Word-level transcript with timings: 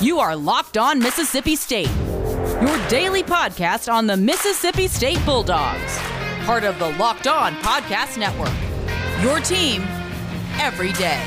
You 0.00 0.18
are 0.18 0.34
Locked 0.34 0.78
On 0.78 0.98
Mississippi 0.98 1.56
State, 1.56 1.90
your 2.62 2.88
daily 2.88 3.22
podcast 3.22 3.92
on 3.92 4.06
the 4.06 4.16
Mississippi 4.16 4.88
State 4.88 5.22
Bulldogs, 5.26 5.98
part 6.46 6.64
of 6.64 6.78
the 6.78 6.88
Locked 6.92 7.26
On 7.26 7.52
Podcast 7.56 8.16
Network. 8.16 8.48
Your 9.22 9.40
team 9.40 9.82
every 10.58 10.94
day. 10.94 11.20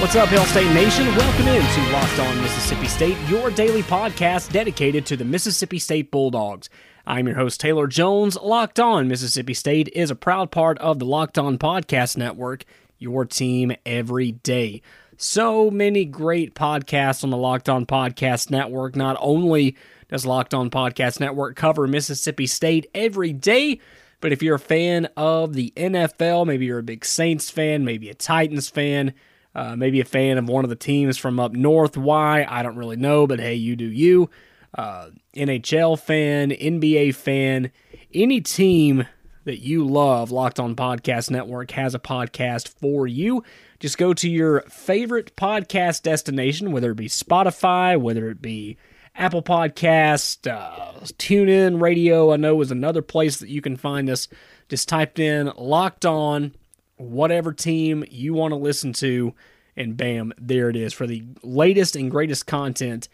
What's 0.00 0.14
up, 0.14 0.28
Hail 0.28 0.44
State 0.44 0.72
Nation? 0.72 1.06
Welcome 1.16 1.48
into 1.48 1.92
Locked 1.92 2.20
On 2.20 2.40
Mississippi 2.40 2.86
State, 2.86 3.18
your 3.28 3.50
daily 3.50 3.82
podcast 3.82 4.52
dedicated 4.52 5.04
to 5.06 5.16
the 5.16 5.24
Mississippi 5.24 5.80
State 5.80 6.12
Bulldogs. 6.12 6.70
I'm 7.04 7.26
your 7.26 7.34
host, 7.34 7.60
Taylor 7.60 7.88
Jones. 7.88 8.36
Locked 8.40 8.78
On 8.78 9.08
Mississippi 9.08 9.54
State 9.54 9.88
is 9.92 10.12
a 10.12 10.14
proud 10.14 10.52
part 10.52 10.78
of 10.78 11.00
the 11.00 11.04
Locked 11.04 11.36
On 11.36 11.58
Podcast 11.58 12.16
Network 12.16 12.64
your 12.98 13.24
team 13.24 13.72
every 13.84 14.32
day. 14.32 14.82
So 15.16 15.70
many 15.70 16.04
great 16.04 16.54
podcasts 16.54 17.24
on 17.24 17.30
the 17.30 17.36
Locked 17.36 17.68
On 17.68 17.86
Podcast 17.86 18.50
Network. 18.50 18.96
Not 18.96 19.16
only 19.20 19.76
does 20.08 20.26
Locked 20.26 20.52
On 20.52 20.68
Podcast 20.68 21.20
Network 21.20 21.56
cover 21.56 21.86
Mississippi 21.86 22.46
State 22.46 22.90
every 22.94 23.32
day, 23.32 23.80
but 24.20 24.32
if 24.32 24.42
you're 24.42 24.56
a 24.56 24.60
fan 24.60 25.08
of 25.16 25.54
the 25.54 25.72
NFL, 25.76 26.46
maybe 26.46 26.66
you're 26.66 26.80
a 26.80 26.82
big 26.82 27.04
Saints 27.04 27.50
fan, 27.50 27.84
maybe 27.84 28.10
a 28.10 28.14
Titans 28.14 28.68
fan, 28.68 29.14
uh, 29.54 29.74
maybe 29.74 30.00
a 30.00 30.04
fan 30.04 30.36
of 30.36 30.48
one 30.48 30.64
of 30.64 30.70
the 30.70 30.76
teams 30.76 31.16
from 31.16 31.40
up 31.40 31.52
north. 31.52 31.96
Why? 31.96 32.46
I 32.48 32.62
don't 32.62 32.76
really 32.76 32.96
know, 32.96 33.26
but 33.26 33.40
hey, 33.40 33.54
you 33.54 33.74
do 33.74 33.86
you. 33.86 34.28
Uh, 34.76 35.08
NHL 35.34 35.98
fan, 35.98 36.50
NBA 36.50 37.14
fan, 37.14 37.70
any 38.12 38.42
team 38.42 39.06
that 39.46 39.64
you 39.64 39.86
love, 39.86 40.32
Locked 40.32 40.58
On 40.58 40.74
Podcast 40.74 41.30
Network 41.30 41.70
has 41.70 41.94
a 41.94 42.00
podcast 42.00 42.68
for 42.68 43.06
you. 43.06 43.44
Just 43.78 43.96
go 43.96 44.12
to 44.12 44.28
your 44.28 44.62
favorite 44.62 45.36
podcast 45.36 46.02
destination, 46.02 46.72
whether 46.72 46.90
it 46.90 46.96
be 46.96 47.08
Spotify, 47.08 47.98
whether 47.98 48.28
it 48.28 48.42
be 48.42 48.76
Apple 49.14 49.42
Podcast, 49.42 50.50
uh, 50.50 50.98
TuneIn 51.00 51.80
Radio. 51.80 52.32
I 52.32 52.36
know 52.36 52.60
is 52.60 52.72
another 52.72 53.02
place 53.02 53.36
that 53.36 53.48
you 53.48 53.62
can 53.62 53.76
find 53.76 54.10
us. 54.10 54.26
Just 54.68 54.88
typed 54.88 55.20
in 55.20 55.52
Locked 55.56 56.04
On, 56.04 56.52
whatever 56.96 57.52
team 57.52 58.04
you 58.10 58.34
want 58.34 58.50
to 58.50 58.56
listen 58.56 58.92
to, 58.94 59.32
and 59.76 59.96
bam, 59.96 60.32
there 60.38 60.68
it 60.68 60.76
is 60.76 60.92
for 60.92 61.06
the 61.06 61.22
latest 61.44 61.94
and 61.94 62.10
greatest 62.10 62.48
content 62.48 63.08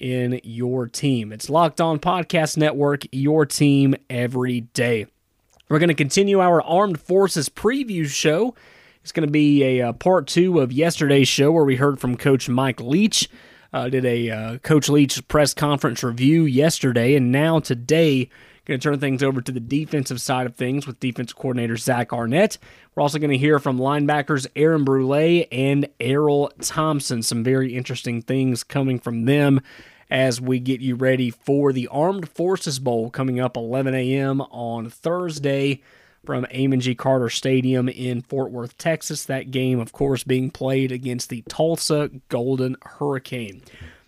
in 0.00 0.40
your 0.42 0.88
team. 0.88 1.32
It's 1.32 1.48
Locked 1.48 1.80
On 1.80 2.00
Podcast 2.00 2.56
Network, 2.56 3.04
your 3.12 3.46
team 3.46 3.94
every 4.10 4.62
day. 4.62 5.06
We're 5.68 5.78
going 5.78 5.88
to 5.88 5.94
continue 5.94 6.40
our 6.40 6.62
Armed 6.62 6.98
Forces 6.98 7.50
preview 7.50 8.06
show. 8.06 8.54
It's 9.02 9.12
going 9.12 9.26
to 9.26 9.30
be 9.30 9.62
a, 9.62 9.80
a, 9.80 9.88
uh, 9.88 9.92
part 9.92 10.26
two 10.26 10.60
of 10.60 10.72
yesterday's 10.72 11.28
show 11.28 11.52
where 11.52 11.64
we 11.64 11.76
heard 11.76 12.00
from 12.00 12.16
Coach 12.16 12.48
Mike 12.48 12.80
Leach. 12.80 13.28
Uh, 13.70 13.90
did 13.90 14.06
a 14.06 14.30
uh, 14.30 14.58
Coach 14.58 14.88
Leach 14.88 15.28
press 15.28 15.52
conference 15.52 16.02
review 16.02 16.46
yesterday, 16.46 17.14
and 17.14 17.30
now 17.30 17.60
today, 17.60 18.30
going 18.64 18.80
to 18.80 18.82
turn 18.82 18.98
things 18.98 19.22
over 19.22 19.42
to 19.42 19.52
the 19.52 19.60
defensive 19.60 20.22
side 20.22 20.46
of 20.46 20.56
things 20.56 20.86
with 20.86 21.00
defense 21.00 21.34
coordinator 21.34 21.76
Zach 21.76 22.14
Arnett. 22.14 22.56
We're 22.94 23.02
also 23.02 23.18
going 23.18 23.30
to 23.30 23.36
hear 23.36 23.58
from 23.58 23.78
linebackers 23.78 24.46
Aaron 24.56 24.84
Brule 24.84 25.44
and 25.52 25.86
Erroll 26.00 26.50
Thompson. 26.62 27.22
Some 27.22 27.44
very 27.44 27.74
interesting 27.74 28.22
things 28.22 28.64
coming 28.64 28.98
from 28.98 29.26
them 29.26 29.60
as 30.10 30.40
we 30.40 30.58
get 30.58 30.80
you 30.80 30.94
ready 30.94 31.30
for 31.30 31.72
the 31.72 31.88
Armed 31.88 32.28
Forces 32.28 32.78
Bowl 32.78 33.10
coming 33.10 33.40
up 33.40 33.56
11 33.56 33.94
a.m. 33.94 34.40
on 34.40 34.90
Thursday 34.90 35.82
from 36.24 36.46
Amon 36.54 36.80
G. 36.80 36.94
Carter 36.94 37.30
Stadium 37.30 37.88
in 37.88 38.22
Fort 38.22 38.50
Worth, 38.50 38.76
Texas. 38.78 39.24
That 39.24 39.50
game, 39.50 39.80
of 39.80 39.92
course, 39.92 40.24
being 40.24 40.50
played 40.50 40.92
against 40.92 41.30
the 41.30 41.42
Tulsa 41.48 42.10
Golden 42.28 42.76
Hurricane. 42.84 43.62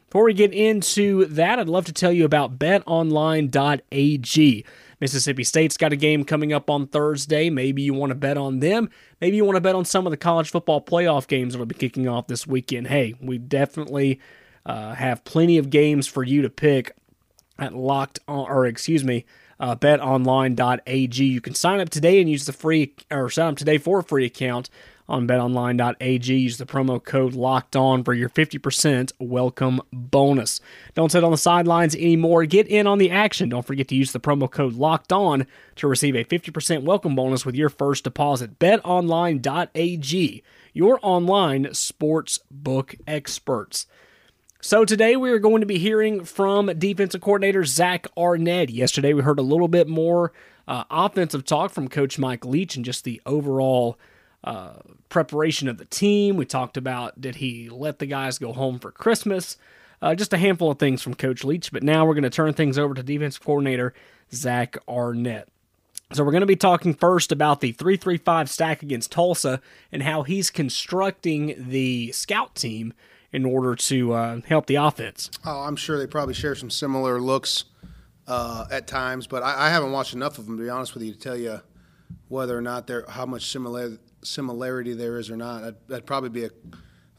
Before 0.09 0.25
we 0.25 0.35
get 0.35 0.53
into 0.53 1.27
that, 1.27 1.61
I'd 1.61 1.69
love 1.69 1.87
to 1.87 1.93
tell 1.93 2.13
you 2.13 2.25
about 2.25 2.59
betonline.ag. 2.59 4.65
Mississippi 5.01 5.45
State's 5.45 5.77
got 5.77 5.93
a 5.93 5.97
game 5.97 6.25
coming 6.25 6.53
up 6.53 6.69
on 6.69 6.89
Thursday. 6.89 7.49
Maybe 7.49 7.83
you 7.83 7.95
want 7.95 8.11
to 8.11 8.17
bet 8.17 8.37
on 8.37 8.59
them. 8.59 8.91
Maybe 9.21 9.37
you 9.37 9.45
want 9.45 9.57
to 9.57 9.61
bet 9.61 9.77
on 9.77 9.85
some 9.85 10.07
of 10.07 10.11
the 10.11 10.17
college 10.17 10.51
football 10.51 10.83
playoff 10.83 11.27
games 11.27 11.53
that 11.53 11.59
will 11.59 11.67
be 11.67 11.77
kicking 11.77 12.09
off 12.09 12.27
this 12.27 12.47
weekend. 12.47 12.89
Hey, 12.89 13.15
we 13.21 13.39
definitely 13.39 14.21
uh, 14.67 14.95
have 14.95 15.25
plenty 15.25 15.59
of 15.59 15.71
games 15.71 16.07
for 16.07 16.23
you 16.23 16.43
to 16.43 16.51
pick 16.51 16.97
at 17.59 17.75
locked 17.75 18.19
on, 18.27 18.49
or 18.51 18.67
excuse 18.67 19.05
me, 19.05 19.25
uh, 19.59 19.77
betonline.ag. 19.77 21.25
You 21.25 21.41
can 21.41 21.55
sign 21.55 21.81
up 21.81 21.91
today 21.91 22.21
and 22.21 22.31
use 22.31 22.47
the 22.47 22.53
free, 22.53 22.95
or 23.11 23.29
sign 23.31 23.53
up 23.53 23.59
today 23.59 23.79
for 23.79 24.01
a 24.01 24.05
free 24.05 24.25
account 24.25 24.71
on 25.11 25.27
betonline.ag. 25.27 26.35
Use 26.35 26.57
the 26.57 26.65
promo 26.65 27.03
code 27.03 27.35
locked 27.35 27.77
on 27.77 28.03
for 28.03 28.15
your 28.15 28.31
50% 28.31 29.13
welcome 29.19 29.83
bonus. 29.93 30.61
Don't 30.95 31.13
sit 31.13 31.25
on 31.25 31.33
the 31.33 31.37
sidelines 31.37 31.95
anymore. 31.95 32.47
Get 32.47 32.69
in 32.69 32.87
on 32.87 32.99
the 32.99 33.11
action. 33.11 33.49
Don't 33.49 33.67
forget 33.67 33.89
to 33.89 33.97
use 33.97 34.13
the 34.13 34.21
promo 34.21 34.51
code 34.51 34.75
locked 34.75 35.13
on 35.13 35.47
to 35.77 35.89
receive 35.89 36.15
a 36.15 36.25
50% 36.25 36.85
welcome 36.85 37.15
bonus 37.15 37.45
with 37.45 37.57
your 37.57 37.69
first 37.69 38.05
deposit. 38.05 38.59
betonline.ag, 38.59 40.43
your 40.73 40.99
online 41.03 41.75
sports 41.75 42.39
book 42.51 42.95
experts. 43.07 43.87
So 44.63 44.85
today 44.85 45.17
we 45.17 45.31
are 45.31 45.39
going 45.39 45.61
to 45.61 45.67
be 45.67 45.79
hearing 45.79 46.23
from 46.23 46.67
defensive 46.79 47.23
coordinator 47.23 47.65
Zach 47.65 48.07
Arnett. 48.15 48.69
Yesterday 48.69 49.15
we 49.15 49.23
heard 49.23 49.39
a 49.39 49.43
little 49.43 49.69
bit 49.69 49.89
more 49.89 50.33
uh, 50.69 50.85
offensive 50.91 51.47
talk 51.47 51.71
from 51.71 51.89
Coach 51.89 52.19
Mike 52.19 52.45
Leach 52.45 52.77
and 52.77 52.85
just 52.85 53.05
the 53.05 53.23
overall 53.25 53.99
uh, 54.45 54.75
preparation 55.09 55.67
of 55.67 55.79
the 55.79 55.87
team. 55.87 56.37
We 56.37 56.45
talked 56.45 56.77
about 56.77 57.19
did 57.19 57.37
he 57.37 57.71
let 57.71 58.01
the 58.01 58.07
guys 58.07 58.39
go 58.39 58.53
home 58.53 58.79
for 58.79 58.93
Christmas? 58.93 59.57
Uh, 60.03 60.15
just 60.15 60.35
a 60.35 60.39
handful 60.39 60.71
of 60.71 60.79
things 60.79 61.01
from 61.01 61.15
Coach 61.15 61.43
Leach. 61.43 61.73
But 61.73 61.83
now 61.83 62.05
we're 62.05 62.15
going 62.15 62.25
to 62.25 62.31
turn 62.31 62.53
things 62.53 62.79
over 62.79 62.93
to 62.93 63.03
defensive 63.03 63.43
coordinator 63.43 63.95
Zach 64.31 64.77
Arnett. 64.87 65.49
So 66.13 66.23
we're 66.23 66.33
going 66.33 66.41
to 66.43 66.47
be 66.47 66.57
talking 66.57 66.93
first 66.93 67.33
about 67.33 67.63
the 67.63 67.73
335 67.73 68.51
stack 68.51 68.83
against 68.83 69.11
Tulsa 69.11 69.63
and 69.91 70.03
how 70.03 70.23
he's 70.23 70.51
constructing 70.51 71.55
the 71.57 72.13
scout 72.13 72.55
team 72.55 72.93
in 73.33 73.45
order 73.45 73.75
to 73.77 74.13
uh, 74.13 74.41
help 74.47 74.67
the 74.67 74.77
offense. 74.77 75.31
Oh, 75.45 75.61
I'm 75.63 75.77
sure 75.77 75.99
they 75.99 76.07
probably 76.07 76.35
share 76.35 76.55
some 76.55 76.71
similar 76.71 77.21
looks 77.21 77.65
uh, 78.27 78.67
at 78.71 78.87
times, 78.87 79.27
but 79.27 79.43
I, 79.43 79.67
I, 79.67 79.71
haven't 79.71 79.93
watched 79.93 80.15
enough 80.15 80.39
of 80.39 80.47
them 80.47 80.57
to 80.57 80.63
be 80.63 80.69
honest 80.69 80.95
with 80.95 81.03
you 81.03 81.13
to 81.13 81.19
tell 81.19 81.37
you 81.37 81.61
whether 82.29 82.57
or 82.57 82.61
not 82.61 82.87
there 82.87 83.05
how 83.09 83.27
much 83.27 83.51
similar, 83.51 83.99
similarity 84.23 84.95
there 84.95 85.19
is 85.19 85.31
or 85.31 85.37
not. 85.37 85.61
That'd, 85.61 85.89
that'd 85.89 86.07
probably 86.07 86.29
be 86.31 86.45
a, 86.45 86.51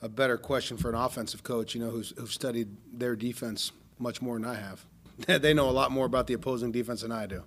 a, 0.01 0.09
better 0.09 0.37
question 0.37 0.77
for 0.77 0.89
an 0.89 0.95
offensive 0.95 1.43
coach, 1.43 1.75
you 1.75 1.81
know, 1.81 1.89
who's, 1.89 2.13
who's 2.17 2.31
studied 2.31 2.69
their 2.93 3.15
defense 3.15 3.71
much 3.99 4.21
more 4.21 4.39
than 4.39 4.45
I 4.45 4.55
have. 4.55 4.85
they 5.41 5.53
know 5.53 5.69
a 5.69 5.71
lot 5.71 5.91
more 5.91 6.05
about 6.05 6.27
the 6.27 6.33
opposing 6.33 6.71
defense 6.71 7.01
than 7.01 7.11
I 7.11 7.25
do. 7.25 7.43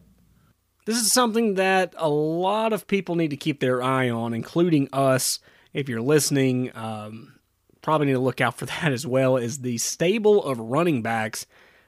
This 0.87 0.99
is 0.99 1.13
something 1.13 1.55
that 1.55 1.95
a 1.97 2.09
lot 2.09 2.75
of 2.75 2.87
people 2.87 3.17
need 3.17 3.31
to 3.31 3.37
keep 3.37 3.61
their 3.61 3.83
eye 3.83 4.11
on, 4.11 4.35
including 4.35 4.91
us. 4.93 5.39
If 5.73 5.89
you're 5.89 6.03
listening, 6.03 6.71
um, 6.77 7.35
probably 7.85 8.07
need 8.09 8.15
to 8.15 8.19
look 8.19 8.41
out 8.41 8.57
for 8.57 8.67
that 8.67 8.91
as 8.93 9.07
well 9.07 9.37
is 9.37 9.59
the 9.59 9.79
stable 9.79 10.43
of 10.43 10.59
running 10.59 11.03
backs 11.03 11.47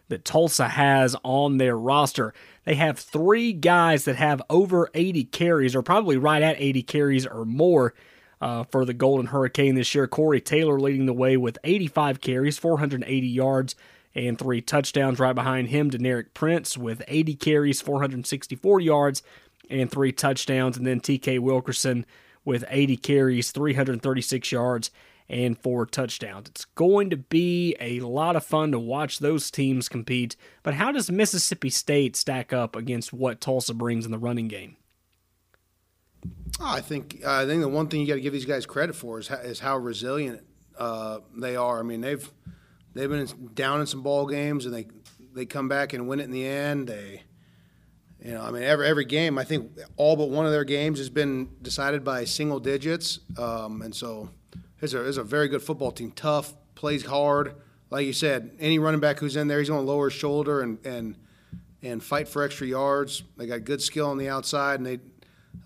that 0.08 0.24
Tulsa 0.24 0.68
has 0.68 1.16
on 1.24 1.56
their 1.56 1.76
roster. 1.76 2.32
They 2.64 2.76
have 2.76 2.98
three 2.98 3.52
guys 3.52 4.04
that 4.04 4.16
have 4.16 4.40
over 4.48 4.88
80 4.94 5.24
carries, 5.24 5.74
or 5.74 5.82
probably 5.82 6.16
right 6.16 6.42
at 6.42 6.60
80 6.60 6.82
carries 6.84 7.26
or 7.26 7.44
more 7.44 7.92
uh, 8.40 8.64
for 8.64 8.84
the 8.84 8.94
Golden 8.94 9.26
Hurricane 9.26 9.74
this 9.74 9.94
year. 9.94 10.06
Corey 10.06 10.40
Taylor 10.40 10.78
leading 10.78 11.06
the 11.06 11.12
way 11.12 11.36
with 11.36 11.58
85 11.64 12.20
carries, 12.20 12.58
480 12.58 13.26
yards, 13.26 13.74
and 14.14 14.38
three 14.38 14.60
touchdowns. 14.60 15.18
Right 15.18 15.34
behind 15.34 15.68
him, 15.68 15.90
Deneric 15.90 16.34
Prince 16.34 16.78
with 16.78 17.02
80 17.08 17.34
carries, 17.34 17.80
464 17.80 18.80
yards, 18.80 19.22
and 19.68 19.90
three 19.90 20.12
touchdowns. 20.12 20.76
And 20.76 20.86
then 20.86 21.00
TK 21.00 21.40
Wilkerson 21.40 22.06
with 22.44 22.64
80 22.68 22.96
carries, 22.98 23.50
336 23.50 24.52
yards, 24.52 24.90
and 25.28 25.58
four 25.58 25.86
touchdowns. 25.86 26.48
It's 26.48 26.64
going 26.64 27.10
to 27.10 27.16
be 27.16 27.76
a 27.80 28.00
lot 28.00 28.36
of 28.36 28.44
fun 28.44 28.72
to 28.72 28.78
watch 28.78 29.18
those 29.18 29.50
teams 29.50 29.88
compete. 29.88 30.36
But 30.62 30.74
how 30.74 30.92
does 30.92 31.10
Mississippi 31.10 31.70
State 31.70 32.16
stack 32.16 32.52
up 32.52 32.76
against 32.76 33.12
what 33.12 33.40
Tulsa 33.40 33.74
brings 33.74 34.04
in 34.04 34.12
the 34.12 34.18
running 34.18 34.48
game? 34.48 34.76
Oh, 36.60 36.66
I 36.66 36.80
think 36.80 37.24
I 37.24 37.44
think 37.46 37.62
the 37.62 37.68
one 37.68 37.88
thing 37.88 38.00
you 38.00 38.06
got 38.06 38.14
to 38.14 38.20
give 38.20 38.32
these 38.32 38.46
guys 38.46 38.66
credit 38.66 38.94
for 38.94 39.18
is 39.18 39.28
how, 39.28 39.36
is 39.36 39.60
how 39.60 39.76
resilient 39.76 40.42
uh, 40.78 41.18
they 41.36 41.56
are. 41.56 41.80
I 41.80 41.82
mean, 41.82 42.00
they've 42.00 42.28
they've 42.94 43.10
been 43.10 43.28
down 43.54 43.80
in 43.80 43.86
some 43.86 44.02
ball 44.02 44.26
games 44.26 44.64
and 44.64 44.74
they 44.74 44.86
they 45.34 45.46
come 45.46 45.68
back 45.68 45.92
and 45.92 46.08
win 46.08 46.20
it 46.20 46.24
in 46.24 46.30
the 46.30 46.46
end. 46.46 46.88
They 46.88 47.22
you 48.24 48.32
know, 48.32 48.42
I 48.42 48.50
mean, 48.50 48.62
every 48.62 48.86
every 48.86 49.04
game, 49.04 49.38
I 49.38 49.44
think 49.44 49.78
all 49.96 50.16
but 50.16 50.30
one 50.30 50.46
of 50.46 50.52
their 50.52 50.64
games 50.64 50.98
has 50.98 51.10
been 51.10 51.50
decided 51.62 52.02
by 52.02 52.24
single 52.24 52.58
digits, 52.58 53.20
um, 53.38 53.82
and 53.82 53.94
so 53.94 54.30
is 54.80 54.94
a, 54.94 55.20
a 55.20 55.24
very 55.24 55.48
good 55.48 55.62
football 55.62 55.92
team. 55.92 56.12
Tough, 56.12 56.54
plays 56.74 57.06
hard. 57.06 57.54
Like 57.90 58.06
you 58.06 58.12
said, 58.12 58.50
any 58.58 58.78
running 58.78 59.00
back 59.00 59.18
who's 59.18 59.36
in 59.36 59.48
there, 59.48 59.58
he's 59.58 59.68
going 59.68 59.84
to 59.84 59.90
lower 59.90 60.10
his 60.10 60.18
shoulder 60.18 60.60
and, 60.60 60.84
and 60.84 61.16
and 61.82 62.02
fight 62.02 62.26
for 62.26 62.42
extra 62.42 62.66
yards. 62.66 63.22
They 63.36 63.46
got 63.46 63.64
good 63.64 63.80
skill 63.80 64.08
on 64.10 64.18
the 64.18 64.28
outside, 64.28 64.80
and 64.80 64.86
they 64.86 64.98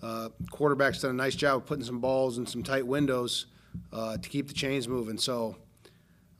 uh, 0.01 0.29
quarterbacks 0.51 1.01
done 1.01 1.11
a 1.11 1.13
nice 1.13 1.35
job 1.35 1.57
of 1.57 1.65
putting 1.65 1.83
some 1.83 1.99
balls 1.99 2.37
in 2.37 2.45
some 2.45 2.63
tight 2.63 2.85
windows 2.85 3.47
uh, 3.91 4.17
to 4.17 4.29
keep 4.29 4.47
the 4.47 4.53
chains 4.53 4.87
moving. 4.87 5.17
So 5.17 5.57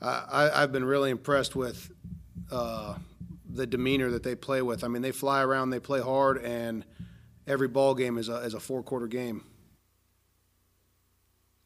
I, 0.01 0.49
I've 0.53 0.71
been 0.71 0.85
really 0.85 1.09
impressed 1.09 1.55
with 1.55 1.91
uh, 2.51 2.95
the 3.49 3.67
demeanor 3.67 4.09
that 4.11 4.23
they 4.23 4.35
play 4.35 4.61
with. 4.61 4.83
I 4.83 4.87
mean, 4.87 5.01
they 5.01 5.11
fly 5.11 5.41
around, 5.41 5.69
they 5.69 5.79
play 5.79 6.01
hard, 6.01 6.43
and 6.43 6.85
every 7.47 7.67
ball 7.67 7.93
game 7.95 8.17
is 8.17 8.29
a, 8.29 8.35
is 8.37 8.53
a 8.53 8.59
four 8.59 8.83
quarter 8.83 9.07
game. 9.07 9.43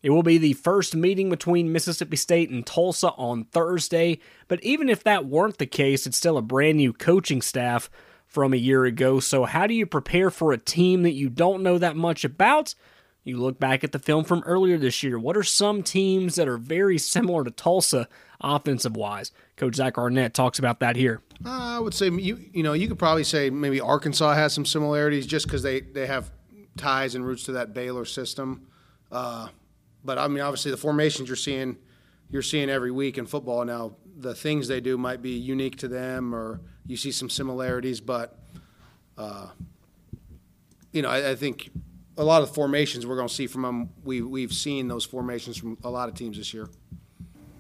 It 0.01 0.11
will 0.11 0.23
be 0.23 0.37
the 0.37 0.53
first 0.53 0.95
meeting 0.95 1.29
between 1.29 1.71
Mississippi 1.71 2.15
State 2.15 2.49
and 2.49 2.65
Tulsa 2.65 3.09
on 3.11 3.45
Thursday, 3.45 4.19
but 4.47 4.63
even 4.63 4.87
if 4.87 5.03
that 5.03 5.25
weren't 5.25 5.57
the 5.57 5.65
case, 5.65 6.05
it's 6.05 6.17
still 6.17 6.37
a 6.37 6.43
brand 6.43 6.77
new 6.77 6.93
coaching 6.93 7.41
staff 7.41 7.89
from 8.27 8.53
a 8.53 8.57
year 8.57 8.85
ago. 8.85 9.19
So, 9.19 9.45
how 9.45 9.65
do 9.65 9.73
you 9.73 9.85
prepare 9.85 10.29
for 10.29 10.51
a 10.51 10.57
team 10.57 11.03
that 11.03 11.13
you 11.13 11.29
don't 11.29 11.63
know 11.63 11.77
that 11.77 11.95
much 11.95 12.23
about? 12.23 12.75
You 13.23 13.37
look 13.37 13.59
back 13.59 13.83
at 13.83 13.91
the 13.91 13.97
film 13.97 14.23
from 14.23 14.43
earlier 14.45 14.77
this 14.77 15.01
year. 15.01 15.17
What 15.17 15.35
are 15.35 15.43
some 15.43 15.81
teams 15.81 16.35
that 16.35 16.47
are 16.47 16.59
very 16.59 16.99
similar 16.99 17.43
to 17.43 17.49
Tulsa 17.49 18.07
offensive 18.39 18.95
wise? 18.95 19.31
Coach 19.57 19.75
Zach 19.75 19.97
Arnett 19.97 20.35
talks 20.35 20.59
about 20.59 20.79
that 20.81 20.95
here. 20.95 21.21
Uh, 21.43 21.49
I 21.49 21.79
would 21.79 21.95
say 21.95 22.09
you 22.09 22.39
you 22.53 22.61
know 22.61 22.73
you 22.73 22.87
could 22.87 22.99
probably 22.99 23.23
say 23.23 23.49
maybe 23.49 23.81
Arkansas 23.81 24.33
has 24.33 24.53
some 24.53 24.65
similarities 24.65 25.25
just 25.25 25.47
because 25.47 25.63
they 25.63 25.81
they 25.81 26.05
have 26.05 26.31
ties 26.77 27.15
and 27.15 27.25
roots 27.25 27.43
to 27.43 27.53
that 27.53 27.73
Baylor 27.73 28.05
system. 28.05 28.67
Uh, 29.11 29.47
but 30.05 30.17
I 30.17 30.27
mean, 30.27 30.41
obviously, 30.41 30.71
the 30.71 30.77
formations 30.77 31.27
you're 31.27 31.35
seeing 31.35 31.77
you're 32.29 32.41
seeing 32.41 32.69
every 32.69 32.91
week 32.91 33.17
in 33.17 33.25
football 33.25 33.63
now. 33.65 33.95
The 34.17 34.33
things 34.33 34.67
they 34.67 34.79
do 34.79 34.97
might 34.97 35.21
be 35.21 35.31
unique 35.31 35.77
to 35.77 35.87
them, 35.87 36.33
or 36.33 36.61
you 36.87 36.95
see 36.95 37.11
some 37.11 37.29
similarities. 37.29 37.99
But 37.99 38.39
uh, 39.17 39.47
you 40.91 41.01
know, 41.01 41.09
I, 41.09 41.31
I 41.31 41.35
think 41.35 41.71
a 42.17 42.23
lot 42.23 42.41
of 42.41 42.53
formations 42.53 43.05
we're 43.05 43.17
going 43.17 43.27
to 43.27 43.33
see 43.33 43.47
from 43.47 43.63
them. 43.63 43.89
We 44.03 44.21
we've 44.21 44.53
seen 44.53 44.87
those 44.87 45.05
formations 45.05 45.57
from 45.57 45.77
a 45.83 45.89
lot 45.89 46.09
of 46.09 46.15
teams 46.15 46.37
this 46.37 46.53
year. 46.53 46.69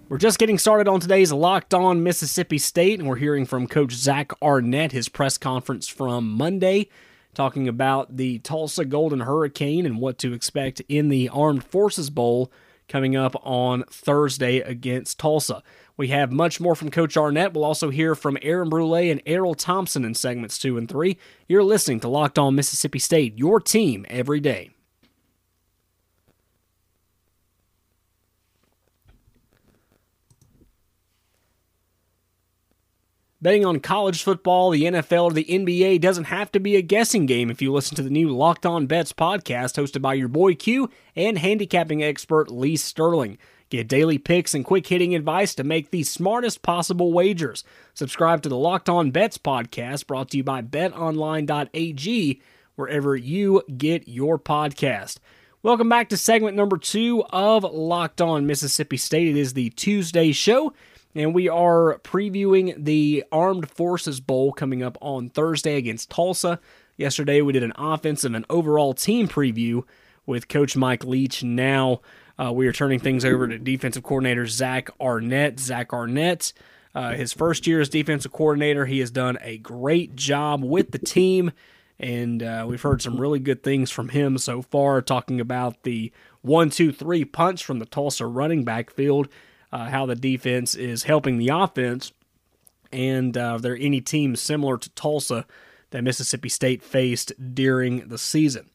We're 0.07 0.19
just 0.19 0.37
getting 0.37 0.59
started 0.59 0.87
on 0.87 0.99
today's 0.99 1.33
Locked 1.33 1.73
On 1.73 2.03
Mississippi 2.03 2.59
State, 2.59 2.99
and 2.99 3.09
we're 3.09 3.15
hearing 3.15 3.43
from 3.45 3.67
Coach 3.67 3.91
Zach 3.93 4.31
Arnett, 4.39 4.91
his 4.91 5.09
press 5.09 5.35
conference 5.35 5.87
from 5.87 6.29
Monday, 6.29 6.89
talking 7.35 7.67
about 7.67 8.17
the 8.17 8.39
Tulsa 8.39 8.85
Golden 8.85 9.19
Hurricane 9.19 9.85
and 9.85 9.99
what 9.99 10.17
to 10.19 10.33
expect 10.33 10.81
in 10.87 11.09
the 11.09 11.29
Armed 11.29 11.63
Forces 11.63 12.09
Bowl 12.09 12.51
coming 12.87 13.15
up 13.15 13.35
on 13.45 13.83
Thursday 13.89 14.59
against 14.59 15.19
Tulsa. 15.19 15.63
We 15.97 16.09
have 16.09 16.31
much 16.31 16.59
more 16.59 16.75
from 16.75 16.91
Coach 16.91 17.17
Arnett. 17.17 17.53
We'll 17.53 17.63
also 17.63 17.89
hear 17.89 18.15
from 18.15 18.37
Aaron 18.41 18.69
Brule 18.69 18.95
and 18.95 19.23
Erroll 19.25 19.55
Thompson 19.55 20.05
in 20.05 20.13
segments 20.13 20.57
two 20.57 20.77
and 20.77 20.89
three. 20.89 21.17
You're 21.47 21.63
listening 21.63 21.99
to 22.01 22.09
Locked 22.09 22.37
On 22.37 22.55
Mississippi 22.55 22.99
State, 22.99 23.37
your 23.37 23.59
team 23.59 24.05
every 24.09 24.39
day. 24.39 24.74
Betting 33.45 33.63
on 33.63 33.79
college 33.79 34.23
football, 34.23 34.71
the 34.71 34.85
NFL, 34.85 35.25
or 35.25 35.31
the 35.31 35.45
NBA 35.45 36.01
doesn't 36.01 36.23
have 36.23 36.51
to 36.53 36.59
be 36.59 36.77
a 36.77 36.81
guessing 36.81 37.27
game 37.27 37.51
if 37.51 37.61
you 37.61 37.71
listen 37.71 37.95
to 37.95 38.01
the 38.01 38.09
new 38.09 38.35
Locked 38.35 38.65
On 38.65 38.87
Bets 38.87 39.13
podcast 39.13 39.79
hosted 39.79 40.01
by 40.01 40.15
your 40.15 40.27
boy 40.27 40.55
Q 40.55 40.89
and 41.15 41.37
handicapping 41.37 42.01
expert 42.01 42.49
Lee 42.49 42.75
Sterling. 42.75 43.37
Get 43.69 43.87
daily 43.87 44.17
picks 44.17 44.55
and 44.55 44.65
quick 44.65 44.87
hitting 44.87 45.13
advice 45.13 45.53
to 45.53 45.63
make 45.63 45.91
the 45.91 46.01
smartest 46.01 46.63
possible 46.63 47.13
wagers. 47.13 47.63
Subscribe 47.93 48.41
to 48.41 48.49
the 48.49 48.57
Locked 48.57 48.89
On 48.89 49.11
Bets 49.11 49.37
podcast 49.37 50.07
brought 50.07 50.31
to 50.31 50.37
you 50.37 50.43
by 50.43 50.63
betonline.ag, 50.63 52.41
wherever 52.73 53.15
you 53.15 53.61
get 53.77 54.07
your 54.07 54.39
podcast. 54.39 55.19
Welcome 55.61 55.87
back 55.87 56.09
to 56.09 56.17
segment 56.17 56.57
number 56.57 56.79
two 56.79 57.23
of 57.29 57.63
Locked 57.63 58.21
On 58.21 58.47
Mississippi 58.47 58.97
State. 58.97 59.27
It 59.27 59.37
is 59.37 59.53
the 59.53 59.69
Tuesday 59.69 60.31
show 60.31 60.73
and 61.15 61.33
we 61.33 61.47
are 61.47 61.97
previewing 61.99 62.75
the 62.83 63.23
Armed 63.31 63.71
Forces 63.71 64.19
Bowl 64.19 64.51
coming 64.51 64.83
up 64.83 64.97
on 65.01 65.29
Thursday 65.29 65.77
against 65.77 66.09
Tulsa. 66.09 66.59
Yesterday, 66.97 67.41
we 67.41 67.53
did 67.53 67.63
an 67.63 67.73
offensive 67.77 68.33
and 68.33 68.45
overall 68.49 68.93
team 68.93 69.27
preview 69.27 69.83
with 70.25 70.49
Coach 70.49 70.75
Mike 70.75 71.05
Leach. 71.05 71.41
Now, 71.41 72.01
uh, 72.37 72.51
we 72.51 72.67
are 72.67 72.73
turning 72.73 72.99
things 72.99 73.23
over 73.23 73.47
to 73.47 73.57
defensive 73.57 74.03
coordinator 74.03 74.45
Zach 74.45 74.89
Arnett. 74.99 75.57
Zach 75.59 75.93
Arnett, 75.93 76.51
uh, 76.93 77.13
his 77.13 77.31
first 77.31 77.65
year 77.65 77.79
as 77.79 77.87
defensive 77.87 78.33
coordinator, 78.33 78.85
he 78.85 78.99
has 78.99 79.09
done 79.09 79.37
a 79.41 79.57
great 79.59 80.17
job 80.17 80.63
with 80.63 80.91
the 80.91 80.99
team, 80.99 81.51
and 81.97 82.43
uh, 82.43 82.65
we've 82.67 82.81
heard 82.81 83.01
some 83.01 83.21
really 83.21 83.39
good 83.39 83.63
things 83.63 83.89
from 83.89 84.09
him 84.09 84.37
so 84.37 84.61
far, 84.61 85.01
talking 85.01 85.39
about 85.39 85.83
the 85.83 86.11
one, 86.41 86.69
two, 86.69 86.91
three 86.91 87.23
punch 87.23 87.63
from 87.63 87.79
the 87.79 87.85
Tulsa 87.85 88.25
running 88.25 88.65
back 88.65 88.89
field 88.89 89.29
uh, 89.75 89.89
how 89.89 90.05
the 90.05 90.15
defense 90.15 90.73
is 90.73 91.03
helping 91.03 91.37
the 91.37 91.49
offense, 91.49 92.13
and 92.93 93.37
uh, 93.37 93.41
are 93.41 93.59
there 93.59 93.75
any 93.75 93.99
teams 93.99 94.39
similar 94.39 94.77
to 94.77 94.89
Tulsa 94.91 95.45
that 95.89 96.01
Mississippi 96.01 96.47
State 96.47 96.81
faced 96.81 97.33
during 97.53 98.07
the 98.07 98.17
season? 98.17 98.69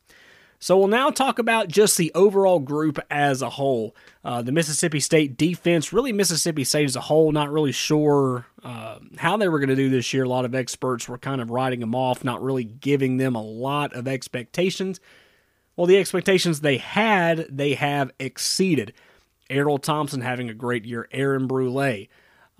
So 0.58 0.76
we'll 0.76 0.88
now 0.88 1.08
talk 1.08 1.38
about 1.38 1.68
just 1.68 1.96
the 1.96 2.12
overall 2.14 2.58
group 2.58 2.98
as 3.10 3.40
a 3.40 3.48
whole. 3.48 3.96
Uh, 4.22 4.42
the 4.42 4.52
Mississippi 4.52 5.00
State 5.00 5.38
defense, 5.38 5.90
really 5.90 6.12
Mississippi 6.12 6.64
State 6.64 6.84
as 6.84 6.96
a 6.96 7.00
whole, 7.00 7.32
not 7.32 7.50
really 7.50 7.72
sure 7.72 8.44
uh, 8.62 8.98
how 9.16 9.38
they 9.38 9.48
were 9.48 9.58
going 9.58 9.70
to 9.70 9.76
do 9.76 9.88
this 9.88 10.12
year. 10.12 10.24
A 10.24 10.28
lot 10.28 10.44
of 10.44 10.54
experts 10.54 11.08
were 11.08 11.16
kind 11.16 11.40
of 11.40 11.50
writing 11.50 11.80
them 11.80 11.94
off, 11.94 12.24
not 12.24 12.42
really 12.42 12.64
giving 12.64 13.16
them 13.16 13.34
a 13.34 13.42
lot 13.42 13.94
of 13.94 14.06
expectations. 14.06 15.00
Well, 15.76 15.86
the 15.86 15.96
expectations 15.96 16.60
they 16.60 16.76
had, 16.76 17.46
they 17.48 17.72
have 17.72 18.10
exceeded. 18.18 18.92
Erroll 19.50 19.82
Thompson 19.82 20.20
having 20.20 20.48
a 20.48 20.54
great 20.54 20.84
year, 20.84 21.08
Aaron 21.12 21.46
Brule. 21.46 22.06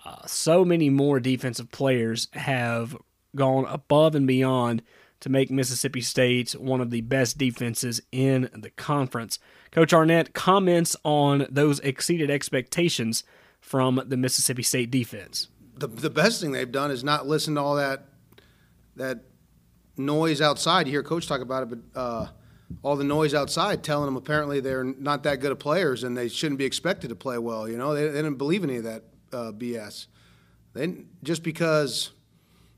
Uh, 0.05 0.27
so 0.27 0.65
many 0.65 0.91
more 0.91 1.21
defensive 1.21 1.71
players 1.71 2.29
have 2.33 2.97
gone 3.37 3.65
above 3.67 4.15
and 4.15 4.27
beyond 4.27 4.83
to 5.21 5.29
make 5.29 5.51
Mississippi 5.51 6.01
State 6.01 6.53
one 6.53 6.81
of 6.81 6.91
the 6.91 7.03
best 7.03 7.39
defenses 7.39 8.01
in 8.11 8.49
the 8.55 8.71
conference. 8.71 9.39
Coach 9.71 9.93
Arnett 9.93 10.33
comments 10.33 10.97
on 11.05 11.47
those 11.51 11.79
exceeded 11.81 12.31
expectations 12.31 13.23
from 13.61 14.03
the 14.07 14.17
Mississippi 14.17 14.63
State 14.63 14.91
defense. 14.91 15.49
The, 15.77 15.87
the 15.87 16.11
best 16.11 16.41
thing 16.41 16.53
they've 16.53 16.71
done 16.71 16.91
is 16.91 17.05
not 17.05 17.27
listen 17.27 17.55
to 17.55 17.61
all 17.61 17.77
that 17.77 18.07
that 18.97 19.21
noise 19.97 20.41
outside. 20.41 20.87
You 20.87 20.93
hear 20.93 21.03
Coach 21.03 21.27
talk 21.27 21.41
about 21.41 21.63
it, 21.63 21.69
but 21.71 22.01
uh, 22.01 22.27
all 22.83 22.97
the 22.97 23.05
noise 23.05 23.35
outside 23.35 23.83
telling 23.83 24.07
them 24.07 24.17
apparently 24.17 24.61
they're 24.61 24.85
not 24.85 25.23
that 25.25 25.41
good 25.41 25.53
of 25.53 25.59
players 25.59 26.05
and 26.05 26.17
they 26.17 26.29
shouldn't 26.29 26.59
be 26.59 26.65
expected 26.65 27.09
to 27.09 27.17
play 27.17 27.39
well. 27.39 27.69
You 27.69 27.77
know, 27.77 27.95
they, 27.95 28.07
they 28.07 28.23
didn't 28.23 28.37
believe 28.37 28.65
any 28.65 28.77
of 28.77 28.85
that 28.85 29.05
uh, 29.33 29.53
BS. 29.53 30.07
They 30.73 31.05
just 31.23 31.43
because 31.43 32.11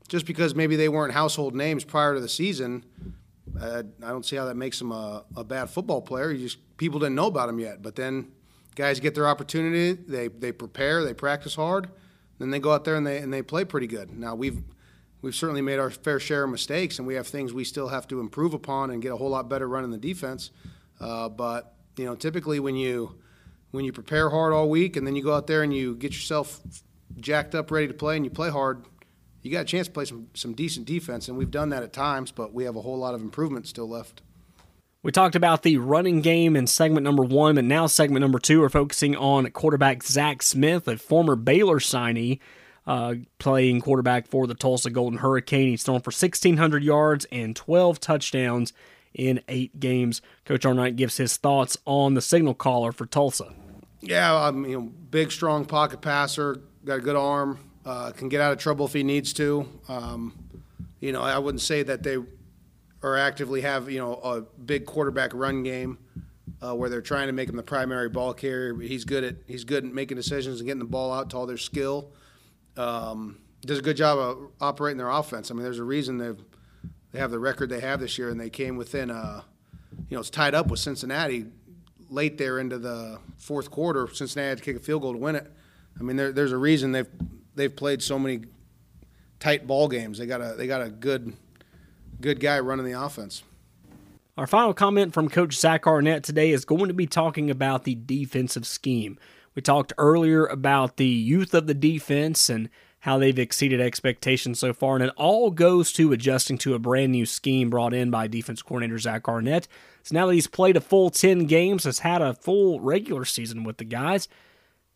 just 0.07 0.25
because 0.25 0.53
maybe 0.55 0.75
they 0.75 0.89
weren't 0.89 1.13
household 1.13 1.55
names 1.55 1.83
prior 1.83 2.13
to 2.13 2.19
the 2.19 2.29
season, 2.29 2.85
uh, 3.59 3.83
I 4.03 4.09
don't 4.09 4.25
see 4.25 4.35
how 4.35 4.45
that 4.45 4.55
makes 4.55 4.79
them 4.79 4.91
a, 4.91 5.23
a 5.35 5.43
bad 5.43 5.69
football 5.69 6.01
player. 6.01 6.31
You 6.31 6.45
just 6.45 6.57
people 6.77 6.99
didn't 6.99 7.15
know 7.15 7.27
about 7.27 7.47
them 7.47 7.59
yet. 7.59 7.81
But 7.81 7.95
then 7.95 8.31
guys 8.75 8.99
get 8.99 9.15
their 9.15 9.27
opportunity. 9.27 9.93
They 9.93 10.27
they 10.27 10.51
prepare. 10.51 11.03
They 11.03 11.13
practice 11.13 11.55
hard. 11.55 11.89
Then 12.39 12.49
they 12.49 12.59
go 12.59 12.71
out 12.71 12.83
there 12.83 12.95
and 12.95 13.05
they 13.05 13.17
and 13.19 13.31
they 13.31 13.41
play 13.41 13.63
pretty 13.63 13.87
good. 13.87 14.17
Now 14.17 14.35
we've 14.35 14.61
we've 15.23 15.33
certainly 15.33 15.61
made 15.61 15.79
our 15.79 15.89
fair 15.89 16.19
share 16.19 16.43
of 16.43 16.51
mistakes, 16.51 16.99
and 16.99 17.07
we 17.07 17.15
have 17.15 17.25
things 17.25 17.51
we 17.51 17.63
still 17.63 17.87
have 17.87 18.07
to 18.09 18.19
improve 18.19 18.53
upon 18.53 18.91
and 18.91 19.01
get 19.01 19.11
a 19.11 19.15
whole 19.15 19.29
lot 19.29 19.49
better 19.49 19.67
running 19.67 19.89
the 19.89 19.97
defense. 19.97 20.51
Uh, 20.99 21.29
but 21.29 21.73
you 21.97 22.05
know, 22.05 22.13
typically 22.13 22.59
when 22.59 22.75
you 22.75 23.15
when 23.71 23.83
you 23.83 23.91
prepare 23.91 24.29
hard 24.29 24.53
all 24.53 24.69
week 24.69 24.95
and 24.95 25.07
then 25.07 25.15
you 25.15 25.23
go 25.23 25.33
out 25.33 25.47
there 25.47 25.63
and 25.63 25.73
you 25.73 25.95
get 25.95 26.11
yourself 26.11 26.61
jacked 27.17 27.55
up, 27.55 27.71
ready 27.71 27.87
to 27.87 27.93
play, 27.93 28.15
and 28.15 28.23
you 28.23 28.29
play 28.29 28.51
hard, 28.51 28.85
you 29.41 29.51
got 29.51 29.61
a 29.61 29.65
chance 29.65 29.87
to 29.87 29.93
play 29.93 30.05
some 30.05 30.27
some 30.35 30.53
decent 30.53 30.85
defense, 30.85 31.27
and 31.27 31.37
we've 31.37 31.51
done 31.51 31.69
that 31.69 31.81
at 31.81 31.93
times. 31.93 32.31
But 32.31 32.53
we 32.53 32.65
have 32.65 32.75
a 32.75 32.81
whole 32.81 32.97
lot 32.97 33.15
of 33.15 33.21
improvement 33.21 33.65
still 33.65 33.89
left. 33.89 34.21
We 35.01 35.11
talked 35.11 35.35
about 35.35 35.63
the 35.63 35.77
running 35.77 36.21
game 36.21 36.55
in 36.55 36.65
segment 36.65 37.03
number 37.03 37.23
one, 37.23 37.55
but 37.55 37.65
now 37.65 37.87
segment 37.87 38.21
number 38.21 38.39
two, 38.39 38.61
we're 38.61 38.69
focusing 38.69 39.17
on 39.17 39.49
quarterback 39.51 40.01
Zach 40.01 40.41
Smith, 40.41 40.87
a 40.87 40.97
former 40.97 41.35
Baylor 41.35 41.79
signee 41.79 42.39
uh, 42.85 43.15
playing 43.39 43.81
quarterback 43.81 44.27
for 44.27 44.47
the 44.47 44.53
Tulsa 44.53 44.89
Golden 44.89 45.19
Hurricane. 45.19 45.69
He's 45.69 45.83
thrown 45.83 46.01
for 46.01 46.11
1,600 46.11 46.83
yards 46.83 47.25
and 47.31 47.55
12 47.55 47.99
touchdowns 47.99 48.73
in 49.13 49.41
eight 49.47 49.79
games. 49.79 50.21
Coach 50.45 50.65
Arnett 50.65 50.95
gives 50.95 51.17
his 51.17 51.37
thoughts 51.37 51.77
on 51.85 52.13
the 52.13 52.21
signal 52.21 52.53
caller 52.53 52.91
for 52.91 53.05
Tulsa. 53.05 53.53
Yeah, 54.01 54.35
I 54.35 54.51
mean, 54.51 54.93
big, 55.11 55.31
strong 55.31 55.65
pocket 55.65 56.01
passer, 56.01 56.59
got 56.83 56.99
a 56.99 57.01
good 57.01 57.15
arm, 57.15 57.59
uh, 57.85 58.11
can 58.11 58.27
get 58.27 58.41
out 58.41 58.51
of 58.51 58.57
trouble 58.57 58.85
if 58.85 58.93
he 58.93 59.03
needs 59.03 59.31
to. 59.33 59.67
Um, 59.87 60.33
you 60.99 61.11
know, 61.11 61.21
I 61.21 61.37
wouldn't 61.37 61.61
say 61.61 61.83
that 61.83 62.03
they 62.03 62.17
are 63.01 63.17
actively 63.17 63.61
have 63.61 63.89
you 63.89 63.99
know 63.99 64.15
a 64.15 64.41
big 64.41 64.85
quarterback 64.85 65.31
run 65.33 65.63
game 65.63 65.97
uh, 66.61 66.73
where 66.73 66.89
they're 66.89 67.01
trying 67.01 67.27
to 67.27 67.33
make 67.33 67.49
him 67.49 67.57
the 67.57 67.63
primary 67.63 68.09
ball 68.09 68.33
carrier. 68.33 68.75
He's 68.75 69.05
good 69.05 69.23
at 69.23 69.35
he's 69.47 69.63
good 69.63 69.85
at 69.85 69.93
making 69.93 70.17
decisions 70.17 70.59
and 70.59 70.67
getting 70.67 70.79
the 70.79 70.85
ball 70.85 71.13
out 71.13 71.29
to 71.31 71.37
all 71.37 71.45
their 71.45 71.57
skill 71.57 72.11
um, 72.77 73.39
does 73.61 73.79
a 73.79 73.81
good 73.81 73.97
job 73.97 74.17
of 74.17 74.51
operating 74.61 74.97
their 74.97 75.09
offense. 75.09 75.51
I 75.51 75.53
mean, 75.53 75.63
there's 75.63 75.79
a 75.79 75.83
reason 75.83 76.17
they 76.17 76.31
they 77.11 77.19
have 77.19 77.31
the 77.31 77.39
record 77.39 77.69
they 77.69 77.79
have 77.79 77.99
this 77.99 78.17
year, 78.17 78.29
and 78.29 78.39
they 78.39 78.49
came 78.49 78.75
within. 78.75 79.11
Uh, 79.11 79.41
you 80.09 80.15
know, 80.15 80.19
it's 80.19 80.29
tied 80.29 80.55
up 80.55 80.67
with 80.67 80.79
Cincinnati 80.79 81.45
late 82.13 82.37
there 82.37 82.59
into 82.59 82.77
the 82.77 83.19
fourth 83.37 83.71
quarter, 83.71 84.07
Cincinnati 84.13 84.49
had 84.49 84.57
to 84.59 84.63
kick 84.63 84.77
a 84.77 84.79
field 84.79 85.01
goal 85.01 85.13
to 85.13 85.17
win 85.17 85.35
it. 85.35 85.51
I 85.99 86.03
mean, 86.03 86.15
there, 86.15 86.31
there's 86.31 86.51
a 86.51 86.57
reason 86.57 86.91
they've 86.91 87.09
they've 87.55 87.75
played 87.75 88.01
so 88.01 88.17
many 88.17 88.41
tight 89.39 89.67
ball 89.67 89.87
games. 89.87 90.19
They 90.19 90.25
got 90.25 90.41
a 90.41 90.53
they 90.55 90.67
got 90.67 90.81
a 90.81 90.89
good 90.89 91.33
good 92.21 92.39
guy 92.39 92.59
running 92.59 92.85
the 92.85 93.03
offense. 93.03 93.43
Our 94.37 94.47
final 94.47 94.73
comment 94.73 95.13
from 95.13 95.29
Coach 95.29 95.55
Zach 95.55 95.85
Arnett 95.85 96.23
today 96.23 96.51
is 96.51 96.65
going 96.65 96.87
to 96.87 96.93
be 96.93 97.05
talking 97.05 97.51
about 97.51 97.83
the 97.83 97.95
defensive 97.95 98.65
scheme. 98.65 99.19
We 99.55 99.61
talked 99.61 99.93
earlier 99.97 100.45
about 100.45 100.97
the 100.97 101.05
youth 101.05 101.53
of 101.53 101.67
the 101.67 101.73
defense 101.73 102.49
and 102.49 102.69
how 102.99 103.17
they've 103.17 103.37
exceeded 103.37 103.81
expectations 103.81 104.59
so 104.59 104.73
far, 104.73 104.95
and 104.95 105.03
it 105.03 105.13
all 105.17 105.51
goes 105.51 105.91
to 105.91 106.13
adjusting 106.13 106.57
to 106.59 106.73
a 106.73 106.79
brand 106.79 107.11
new 107.11 107.25
scheme 107.25 107.69
brought 107.69 107.93
in 107.93 108.09
by 108.09 108.27
defense 108.27 108.61
coordinator 108.61 108.97
Zach 108.97 109.27
Arnett. 109.27 109.67
So 110.03 110.15
now 110.15 110.27
that 110.27 110.33
he's 110.33 110.47
played 110.47 110.77
a 110.77 110.81
full 110.81 111.09
10 111.09 111.45
games, 111.45 111.83
has 111.83 111.99
had 111.99 112.21
a 112.21 112.33
full 112.33 112.79
regular 112.79 113.25
season 113.25 113.65
with 113.65 113.77
the 113.77 113.83
guys, 113.83 114.29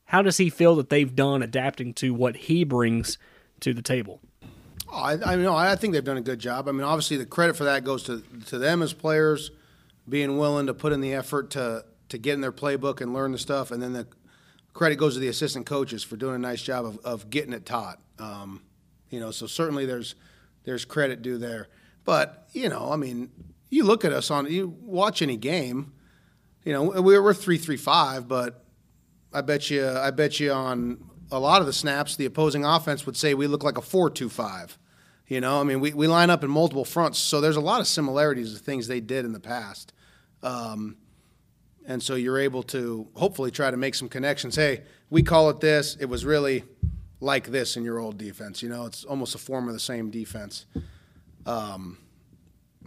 how 0.06 0.22
does 0.22 0.38
he 0.38 0.50
feel 0.50 0.76
that 0.78 0.90
they've 0.90 1.14
done 1.14 1.44
adapting 1.44 1.94
to 1.96 2.14
what 2.14 2.38
he 2.38 2.64
brings 2.64 3.18
to 3.60 3.74
the 3.74 3.82
table? 3.82 4.22
I, 4.92 5.18
I 5.26 5.36
know. 5.36 5.54
I 5.54 5.76
think 5.76 5.94
they've 5.94 6.04
done 6.04 6.18
a 6.18 6.22
good 6.22 6.40
job. 6.40 6.70
I 6.70 6.72
mean, 6.72 6.84
obviously, 6.84 7.18
the 7.18 7.26
credit 7.26 7.58
for 7.58 7.66
that 7.66 7.84
goes 7.84 8.04
to 8.04 8.24
to 8.46 8.58
them 8.58 8.82
as 8.82 8.94
players, 8.94 9.52
being 10.08 10.38
willing 10.38 10.68
to 10.68 10.74
put 10.74 10.94
in 10.94 11.02
the 11.02 11.14
effort 11.14 11.50
to 11.52 11.84
to 12.08 12.18
get 12.18 12.36
in 12.36 12.42
their 12.42 12.54
playbook 12.54 13.02
and 13.02 13.14
learn 13.14 13.34
the 13.34 13.38
stuff, 13.38 13.72
and 13.72 13.84
then 13.84 13.92
the 13.92 14.08
credit 14.78 14.98
goes 14.98 15.16
to 15.16 15.20
the 15.20 15.28
assistant 15.28 15.66
coaches 15.66 16.04
for 16.04 16.16
doing 16.16 16.36
a 16.36 16.40
nice 16.40 16.62
job 16.62 16.86
of, 16.86 17.00
of 17.04 17.30
getting 17.30 17.52
it 17.52 17.66
taught. 17.66 18.00
Um, 18.20 18.62
you 19.10 19.20
know, 19.20 19.32
so 19.32 19.48
certainly 19.48 19.86
there's 19.86 20.16
there's 20.64 20.86
credit 20.86 21.22
due 21.22 21.38
there. 21.38 21.68
But 22.06 22.48
you 22.54 22.70
know, 22.70 22.92
I 22.92 22.96
mean, 22.96 23.32
you 23.70 23.84
look 23.84 24.06
at 24.06 24.14
us 24.14 24.32
on 24.32 24.50
you 24.52 24.78
watch 24.82 25.22
any 25.22 25.36
game. 25.36 25.94
You 26.64 26.74
know, 26.74 27.02
we're 27.02 27.22
we're 27.22 27.34
three 27.34 27.58
three 27.58 27.78
five, 27.78 28.28
but 28.28 28.64
I 29.34 29.42
bet 29.42 29.70
you 29.70 29.88
I 29.88 30.12
bet 30.12 30.40
you 30.40 30.52
on 30.52 31.04
a 31.32 31.40
lot 31.40 31.60
of 31.60 31.68
the 31.68 31.74
snaps, 31.74 32.16
the 32.16 32.26
opposing 32.26 32.64
offense 32.64 33.06
would 33.06 33.18
say 33.18 33.34
we 33.34 33.48
look 33.48 33.64
like 33.64 33.78
a 33.78 33.82
four-two-five. 33.82 34.78
You 35.28 35.42
know, 35.42 35.60
I 35.60 35.64
mean, 35.64 35.82
we, 35.82 35.94
we 35.94 36.08
line 36.08 36.30
up 36.30 36.42
in 36.46 36.50
multiple 36.50 36.86
fronts, 36.86 37.20
so 37.20 37.42
there's 37.42 37.58
a 37.58 37.62
lot 37.62 37.82
of 37.82 37.88
similarities 37.88 38.54
to 38.54 38.60
things 38.60 38.88
they 38.88 39.02
did 39.02 39.26
in 39.26 39.34
the 39.34 39.40
past. 39.42 39.92
Um, 40.42 40.96
and 41.88 42.04
so 42.04 42.16
you're 42.16 42.38
able 42.38 42.62
to 42.64 43.08
hopefully 43.16 43.50
try 43.50 43.72
to 43.72 43.78
make 43.78 43.96
some 43.96 44.10
connections. 44.10 44.58
Hey, 44.58 44.84
we 45.10 45.24
call 45.24 45.50
it 45.50 45.62
this. 45.62 45.96
It 45.96 46.06
was 46.06 46.26
really 46.26 46.66
like 47.22 47.48
this 47.48 47.78
in 47.78 47.84
your 47.84 47.98
old 47.98 48.18
defense. 48.18 48.62
You 48.62 48.70
know, 48.70 48.86
it's 48.86 49.06
almost 49.06 49.34
a 49.34 49.38
form 49.38 49.68
of 49.68 49.74
the 49.74 49.80
same 49.80 50.12
defense. 50.12 50.66
Um, 51.46 51.98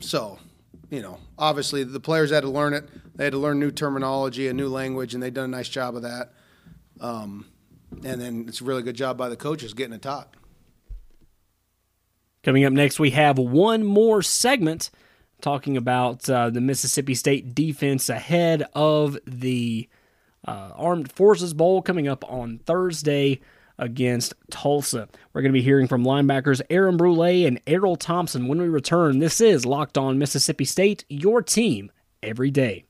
so, 0.01 0.39
you 0.91 1.01
know, 1.01 1.19
obviously 1.39 1.83
the 1.83 1.99
players 1.99 2.31
had 2.31 2.43
to 2.43 2.51
learn 2.51 2.75
it. 2.75 2.89
They 3.17 3.25
had 3.25 3.33
to 3.33 3.39
learn 3.39 3.59
new 3.59 3.71
terminology, 3.71 4.49
a 4.49 4.53
new 4.53 4.69
language, 4.69 5.15
and 5.15 5.23
they've 5.23 5.33
done 5.33 5.47
a 5.47 5.57
nice 5.57 5.69
job 5.71 5.97
of 5.97 6.03
that. 6.03 6.35
Um, 7.01 7.47
and 8.05 8.21
then 8.21 8.45
it's 8.49 8.61
a 8.61 8.65
really 8.65 8.83
good 8.83 8.97
job 8.97 9.17
by 9.17 9.31
the 9.31 9.37
coaches 9.37 9.73
getting 9.73 9.95
it 9.95 10.03
taught. 10.03 10.37
Coming 12.43 12.65
up 12.67 12.73
next, 12.73 13.01
we 13.01 13.11
have 13.11 13.39
one 13.39 13.83
more 13.83 14.21
segment 14.21 14.91
talking 15.43 15.77
about 15.77 16.29
uh, 16.29 16.51
the 16.51 16.61
Mississippi 16.61 17.15
State 17.15 17.55
defense 17.55 18.09
ahead 18.09 18.65
of 18.75 19.19
the 19.27 19.89
uh, 20.47 20.71
Armed 20.75 21.13
Forces 21.13 21.55
Bowl 21.55 21.83
coming 21.83 22.09
up 22.09 22.25
on 22.31 22.59
Thursday 22.59 23.41
against 23.79 24.35
Tulsa. 24.51 25.09
We're 25.33 25.43
going 25.43 25.53
to 25.53 25.59
be 25.59 25.63
hearing 25.63 25.89
from 25.89 26.05
linebackers 26.05 26.61
Aaron 26.71 26.97
Brule 26.97 27.47
and 27.47 27.65
Erroll 27.65 27.99
Thompson 27.99 28.47
when 28.47 28.61
we 28.61 28.69
return. 28.69 29.19
This 29.19 29.41
is 29.41 29.65
Locked 29.65 29.97
On 29.97 30.19
Mississippi 30.19 30.65
State, 30.65 31.05
your 31.09 31.43
team 31.43 31.91
every 32.23 32.51
day. 32.51 32.85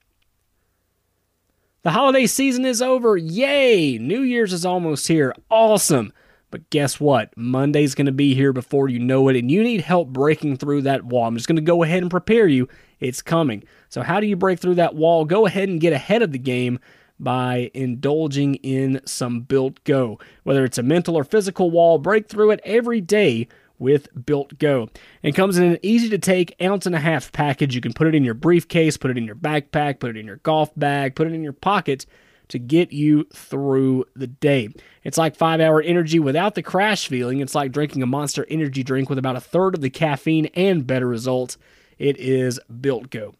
The 1.82 1.92
holiday 1.92 2.26
season 2.26 2.66
is 2.66 2.82
over. 2.82 3.16
Yay! 3.16 3.96
New 3.96 4.20
Year's 4.20 4.52
is 4.52 4.66
almost 4.66 5.08
here. 5.08 5.34
Awesome. 5.48 6.12
But 6.50 6.68
guess 6.70 6.98
what? 6.98 7.36
Monday's 7.36 7.94
going 7.94 8.06
to 8.06 8.12
be 8.12 8.34
here 8.34 8.52
before 8.52 8.88
you 8.88 8.98
know 8.98 9.28
it, 9.28 9.36
and 9.36 9.50
you 9.50 9.62
need 9.62 9.82
help 9.82 10.08
breaking 10.08 10.56
through 10.56 10.82
that 10.82 11.04
wall. 11.04 11.26
I'm 11.26 11.36
just 11.36 11.48
going 11.48 11.56
to 11.56 11.62
go 11.62 11.82
ahead 11.82 12.02
and 12.02 12.10
prepare 12.10 12.48
you. 12.48 12.68
It's 12.98 13.22
coming. 13.22 13.64
So, 13.88 14.02
how 14.02 14.20
do 14.20 14.26
you 14.26 14.36
break 14.36 14.58
through 14.58 14.74
that 14.76 14.94
wall? 14.94 15.24
Go 15.24 15.46
ahead 15.46 15.68
and 15.68 15.80
get 15.80 15.92
ahead 15.92 16.22
of 16.22 16.32
the 16.32 16.38
game 16.38 16.78
by 17.18 17.70
indulging 17.74 18.56
in 18.56 19.00
some 19.04 19.42
Built 19.42 19.82
Go. 19.84 20.18
Whether 20.42 20.64
it's 20.64 20.78
a 20.78 20.82
mental 20.82 21.16
or 21.16 21.24
physical 21.24 21.70
wall, 21.70 21.98
break 21.98 22.28
through 22.28 22.50
it 22.50 22.60
every 22.64 23.00
day 23.00 23.46
with 23.78 24.08
Built 24.26 24.58
Go. 24.58 24.88
It 25.22 25.32
comes 25.32 25.56
in 25.56 25.64
an 25.64 25.78
easy 25.82 26.08
to 26.10 26.18
take 26.18 26.54
ounce 26.62 26.86
and 26.86 26.94
a 26.94 27.00
half 27.00 27.30
package. 27.32 27.74
You 27.74 27.80
can 27.80 27.92
put 27.92 28.06
it 28.06 28.14
in 28.14 28.24
your 28.24 28.34
briefcase, 28.34 28.96
put 28.96 29.10
it 29.10 29.18
in 29.18 29.24
your 29.24 29.36
backpack, 29.36 30.00
put 30.00 30.10
it 30.10 30.16
in 30.16 30.26
your 30.26 30.36
golf 30.38 30.70
bag, 30.76 31.14
put 31.14 31.26
it 31.26 31.32
in 31.32 31.42
your 31.42 31.52
pocket 31.52 32.06
to 32.50 32.58
get 32.58 32.92
you 32.92 33.24
through 33.34 34.04
the 34.14 34.26
day. 34.26 34.68
It's 35.02 35.18
like 35.18 35.36
five 35.36 35.60
hour 35.60 35.80
energy 35.80 36.18
without 36.18 36.54
the 36.54 36.62
crash 36.62 37.08
feeling. 37.08 37.40
It's 37.40 37.54
like 37.54 37.72
drinking 37.72 38.02
a 38.02 38.06
monster 38.06 38.46
energy 38.48 38.82
drink 38.82 39.08
with 39.08 39.18
about 39.18 39.36
a 39.36 39.40
third 39.40 39.74
of 39.74 39.80
the 39.80 39.90
caffeine 39.90 40.46
and 40.54 40.86
better 40.86 41.06
results. 41.06 41.56
It 41.98 42.18
is 42.18 42.60
Built 42.80 43.10
Go. 43.10 43.34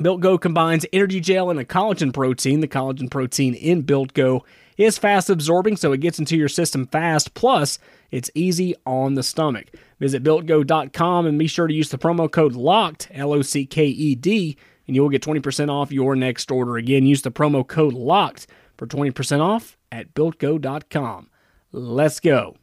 Built 0.00 0.20
Go 0.20 0.38
combines 0.38 0.86
energy 0.92 1.20
gel 1.20 1.50
and 1.50 1.58
a 1.58 1.64
collagen 1.64 2.12
protein. 2.12 2.60
The 2.60 2.68
collagen 2.68 3.10
protein 3.10 3.54
in 3.54 3.82
Built 3.82 4.14
Go 4.14 4.44
is 4.76 4.96
fast 4.96 5.28
absorbing, 5.28 5.76
so 5.76 5.92
it 5.92 6.00
gets 6.00 6.20
into 6.20 6.36
your 6.36 6.48
system 6.48 6.86
fast. 6.86 7.34
Plus, 7.34 7.78
it's 8.10 8.30
easy 8.34 8.74
on 8.86 9.14
the 9.14 9.22
stomach. 9.22 9.66
Visit 9.98 10.22
builtgo.com 10.22 11.26
and 11.26 11.38
be 11.38 11.48
sure 11.48 11.66
to 11.66 11.74
use 11.74 11.90
the 11.90 11.98
promo 11.98 12.30
code 12.30 12.54
LOCKED, 12.54 13.08
L 13.12 13.32
O 13.32 13.42
C 13.42 13.66
K 13.66 13.86
E 13.86 14.14
D, 14.14 14.56
and 14.88 14.96
you 14.96 15.02
will 15.02 15.10
get 15.10 15.22
20% 15.22 15.70
off 15.70 15.92
your 15.92 16.16
next 16.16 16.50
order. 16.50 16.76
Again, 16.76 17.06
use 17.06 17.22
the 17.22 17.30
promo 17.30 17.64
code 17.64 17.94
LOCKED 17.94 18.46
for 18.76 18.86
20% 18.86 19.40
off 19.40 19.76
at 19.92 20.14
builtgo.com. 20.14 21.30
Let's 21.70 22.18
go. 22.18 22.56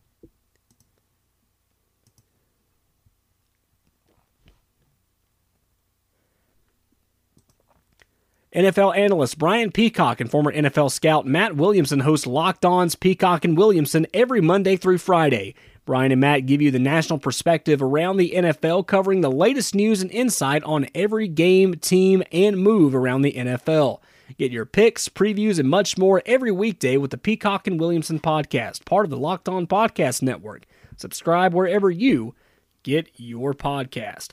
NFL 8.56 8.98
analyst 8.98 9.38
Brian 9.38 9.70
Peacock 9.70 10.22
and 10.22 10.32
former 10.32 10.52
NFL 10.52 10.90
scout 10.90 11.26
Matt 11.26 11.58
Williamson 11.58 12.00
host 12.00 12.26
Locked 12.26 12.64
On's 12.64 12.96
Peacock 12.96 13.44
and 13.44 13.58
Williamson 13.58 14.08
every 14.14 14.40
Monday 14.40 14.78
through 14.78 14.98
Friday. 14.98 15.56
Brian 15.86 16.12
and 16.12 16.20
Matt 16.20 16.48
give 16.48 16.64
you 16.64 16.72
the 16.72 16.80
national 16.80 17.20
perspective 17.20 17.80
around 17.80 18.18
the 18.18 18.34
NFL, 18.36 18.88
covering 18.88 19.22
the 19.22 19.32
latest 19.32 19.76
news 19.76 20.02
and 20.02 20.10
insight 20.10 20.64
on 20.64 20.88
every 20.96 21.28
game, 21.28 21.76
team, 21.76 22.24
and 22.32 22.58
move 22.58 22.96
around 22.96 23.22
the 23.22 23.34
NFL. 23.34 24.00
Get 24.40 24.52
your 24.52 24.66
picks, 24.66 25.08
previews, 25.08 25.60
and 25.60 25.70
much 25.70 25.96
more 25.96 26.24
every 26.26 26.52
weekday 26.52 26.98
with 26.98 27.12
the 27.12 27.20
Peacock 27.20 27.68
and 27.68 27.80
Williamson 27.80 28.20
podcast, 28.20 28.84
part 28.84 29.06
of 29.06 29.12
the 29.12 29.18
Locked 29.18 29.48
On 29.48 29.68
Podcast 29.68 30.24
Network. 30.24 30.66
Subscribe 30.98 31.54
wherever 31.54 31.92
you 31.92 32.34
get 32.82 33.12
your 33.18 33.54
podcast. 33.54 34.30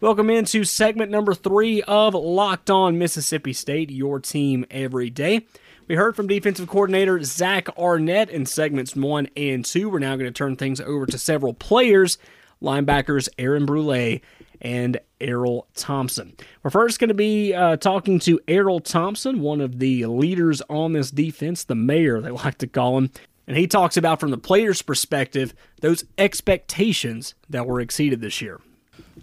Welcome 0.00 0.30
into 0.30 0.64
segment 0.64 1.12
number 1.12 1.32
three 1.32 1.80
of 1.82 2.14
Locked 2.14 2.70
On 2.70 2.98
Mississippi 2.98 3.52
State, 3.52 3.92
your 3.92 4.18
team 4.18 4.66
every 4.68 5.10
day. 5.10 5.46
We 5.88 5.94
heard 5.94 6.14
from 6.14 6.26
defensive 6.26 6.68
coordinator 6.68 7.22
Zach 7.22 7.66
Arnett 7.78 8.28
in 8.28 8.44
segments 8.44 8.94
one 8.94 9.30
and 9.34 9.64
two. 9.64 9.88
We're 9.88 10.00
now 10.00 10.16
going 10.16 10.26
to 10.26 10.36
turn 10.36 10.54
things 10.54 10.82
over 10.82 11.06
to 11.06 11.16
several 11.16 11.54
players 11.54 12.18
linebackers 12.62 13.30
Aaron 13.38 13.64
Brule 13.64 14.20
and 14.60 15.00
Erroll 15.18 15.64
Thompson. 15.74 16.34
We're 16.62 16.70
first 16.70 16.98
going 16.98 17.08
to 17.08 17.14
be 17.14 17.54
uh, 17.54 17.78
talking 17.78 18.18
to 18.20 18.38
Erroll 18.46 18.84
Thompson, 18.84 19.40
one 19.40 19.62
of 19.62 19.78
the 19.78 20.04
leaders 20.04 20.60
on 20.68 20.92
this 20.92 21.10
defense, 21.10 21.64
the 21.64 21.74
mayor, 21.74 22.20
they 22.20 22.30
like 22.32 22.58
to 22.58 22.66
call 22.66 22.98
him. 22.98 23.10
And 23.46 23.56
he 23.56 23.66
talks 23.66 23.96
about, 23.96 24.20
from 24.20 24.30
the 24.30 24.36
player's 24.36 24.82
perspective, 24.82 25.54
those 25.80 26.04
expectations 26.18 27.34
that 27.48 27.66
were 27.66 27.80
exceeded 27.80 28.20
this 28.20 28.42
year. 28.42 28.60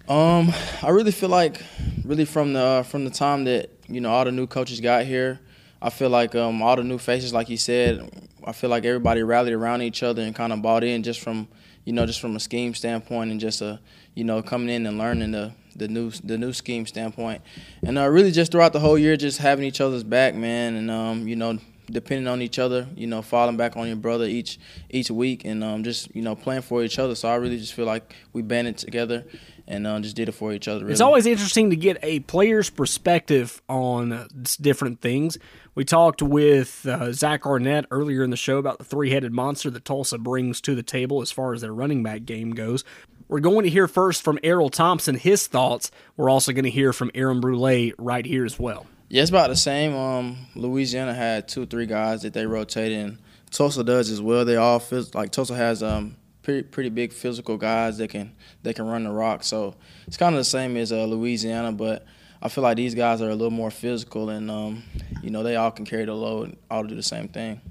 Um, 0.09 0.51
I 0.81 0.89
really 0.89 1.11
feel 1.11 1.29
like, 1.29 1.61
really 2.03 2.25
from 2.25 2.53
the 2.53 2.83
from 2.89 3.05
the 3.05 3.11
time 3.11 3.43
that 3.43 3.69
you 3.87 4.01
know 4.01 4.09
all 4.09 4.25
the 4.25 4.31
new 4.31 4.47
coaches 4.47 4.79
got 4.79 5.05
here, 5.05 5.39
I 5.85 5.91
feel 5.91 6.09
like 6.09 6.33
um, 6.33 6.63
all 6.63 6.75
the 6.75 6.83
new 6.83 6.97
faces, 6.97 7.31
like 7.31 7.47
you 7.47 7.57
said, 7.57 8.09
I 8.43 8.53
feel 8.53 8.71
like 8.71 8.85
everybody 8.85 9.21
rallied 9.21 9.53
around 9.53 9.83
each 9.83 10.01
other 10.01 10.23
and 10.23 10.33
kind 10.33 10.51
of 10.51 10.63
bought 10.63 10.83
in 10.83 11.03
just 11.03 11.19
from 11.19 11.47
you 11.83 11.93
know 11.93 12.07
just 12.07 12.19
from 12.19 12.35
a 12.35 12.39
scheme 12.39 12.73
standpoint 12.73 13.29
and 13.29 13.39
just 13.39 13.61
a 13.61 13.79
you 14.15 14.23
know 14.23 14.41
coming 14.41 14.69
in 14.69 14.87
and 14.87 14.97
learning 14.97 15.29
the 15.29 15.53
the 15.75 15.87
new 15.87 16.09
the 16.23 16.39
new 16.39 16.53
scheme 16.53 16.87
standpoint, 16.87 17.43
and 17.85 17.99
uh, 17.99 18.07
really 18.07 18.31
just 18.31 18.51
throughout 18.51 18.73
the 18.73 18.79
whole 18.79 18.97
year, 18.97 19.15
just 19.15 19.37
having 19.37 19.63
each 19.63 19.79
other's 19.79 20.03
back, 20.03 20.33
man, 20.33 20.73
and 20.73 20.89
um, 20.89 21.27
you 21.27 21.35
know 21.35 21.59
depending 21.87 22.27
on 22.27 22.41
each 22.41 22.59
other, 22.59 22.87
you 22.95 23.07
know, 23.07 23.21
falling 23.21 23.57
back 23.57 23.77
on 23.77 23.87
your 23.87 23.95
brother 23.95 24.25
each 24.25 24.59
each 24.89 25.09
week, 25.11 25.45
and 25.45 25.63
um, 25.63 25.83
just 25.83 26.13
you 26.15 26.21
know 26.21 26.35
playing 26.35 26.61
for 26.61 26.83
each 26.83 26.99
other. 26.99 27.15
So 27.15 27.29
I 27.29 27.35
really 27.35 27.57
just 27.57 27.73
feel 27.73 27.85
like 27.85 28.15
we 28.33 28.41
banded 28.41 28.77
together 28.77 29.25
and 29.67 29.87
uh, 29.87 29.99
just 29.99 30.15
did 30.15 30.29
it 30.29 30.33
for 30.33 30.53
each 30.53 30.67
other. 30.67 30.81
Really. 30.81 30.91
It's 30.91 31.01
always 31.01 31.25
interesting 31.25 31.69
to 31.71 31.75
get 31.75 31.97
a 32.03 32.19
player's 32.21 32.69
perspective 32.69 33.61
on 33.67 34.27
different 34.61 35.01
things. 35.01 35.37
We 35.73 35.83
talked 35.83 36.21
with 36.21 36.85
uh, 36.85 37.11
Zach 37.11 37.45
Arnett 37.45 37.85
earlier 37.91 38.23
in 38.23 38.29
the 38.29 38.37
show 38.37 38.57
about 38.57 38.77
the 38.77 38.85
three 38.85 39.09
headed 39.09 39.33
monster 39.33 39.69
that 39.71 39.85
Tulsa 39.85 40.17
brings 40.17 40.61
to 40.61 40.75
the 40.75 40.83
table 40.83 41.21
as 41.21 41.31
far 41.31 41.53
as 41.53 41.61
their 41.61 41.73
running 41.73 42.03
back 42.03 42.25
game 42.25 42.51
goes. 42.51 42.83
We're 43.27 43.39
going 43.39 43.63
to 43.63 43.69
hear 43.71 43.87
first 43.87 44.21
from 44.21 44.37
Erroll 44.43 44.71
Thompson, 44.71 45.15
his 45.15 45.47
thoughts. 45.47 45.89
We're 46.15 46.29
also 46.29 46.53
going 46.53 46.65
to 46.65 46.69
hear 46.69 46.93
from 46.93 47.09
Aaron 47.15 47.41
Brule 47.41 47.91
right 47.97 48.25
here 48.25 48.45
as 48.45 48.59
well. 48.59 48.85
Yeah, 49.15 49.21
it's 49.21 49.29
about 49.31 49.47
the 49.47 49.55
same. 49.55 49.95
Um, 49.95 50.35
Louisiana 50.55 51.13
had 51.13 51.47
two, 51.47 51.65
three 51.65 51.85
guys 51.85 52.23
that 52.23 52.33
they 52.33 52.45
rotated, 52.45 52.99
and 52.99 53.17
Tulsa 53.49 53.81
does 53.81 54.11
as 54.11 54.21
well. 54.21 54.43
They 54.43 54.57
all 54.57 54.77
feel 54.77 55.05
like 55.13 55.31
Tulsa 55.31 55.55
has 55.55 55.81
um 55.81 56.17
pretty 56.41 56.63
pretty 56.63 56.89
big 56.89 57.13
physical 57.13 57.55
guys 57.55 57.97
that 57.99 58.09
can 58.09 58.35
they 58.63 58.73
can 58.73 58.85
run 58.85 59.05
the 59.05 59.11
rock. 59.11 59.45
So 59.45 59.75
it's 60.05 60.17
kind 60.17 60.35
of 60.35 60.39
the 60.39 60.43
same 60.43 60.75
as 60.75 60.91
uh, 60.91 61.05
Louisiana, 61.05 61.71
but 61.71 62.05
I 62.41 62.49
feel 62.49 62.61
like 62.61 62.75
these 62.75 62.93
guys 62.93 63.21
are 63.21 63.29
a 63.29 63.35
little 63.35 63.51
more 63.51 63.71
physical, 63.71 64.31
and 64.31 64.51
um, 64.51 64.83
you 65.23 65.29
know 65.29 65.43
they 65.43 65.55
all 65.55 65.71
can 65.71 65.85
carry 65.85 66.03
the 66.03 66.13
load, 66.13 66.49
and 66.49 66.57
all 66.69 66.83
do 66.83 66.93
the 66.93 67.01
same 67.01 67.29
thing. 67.29 67.61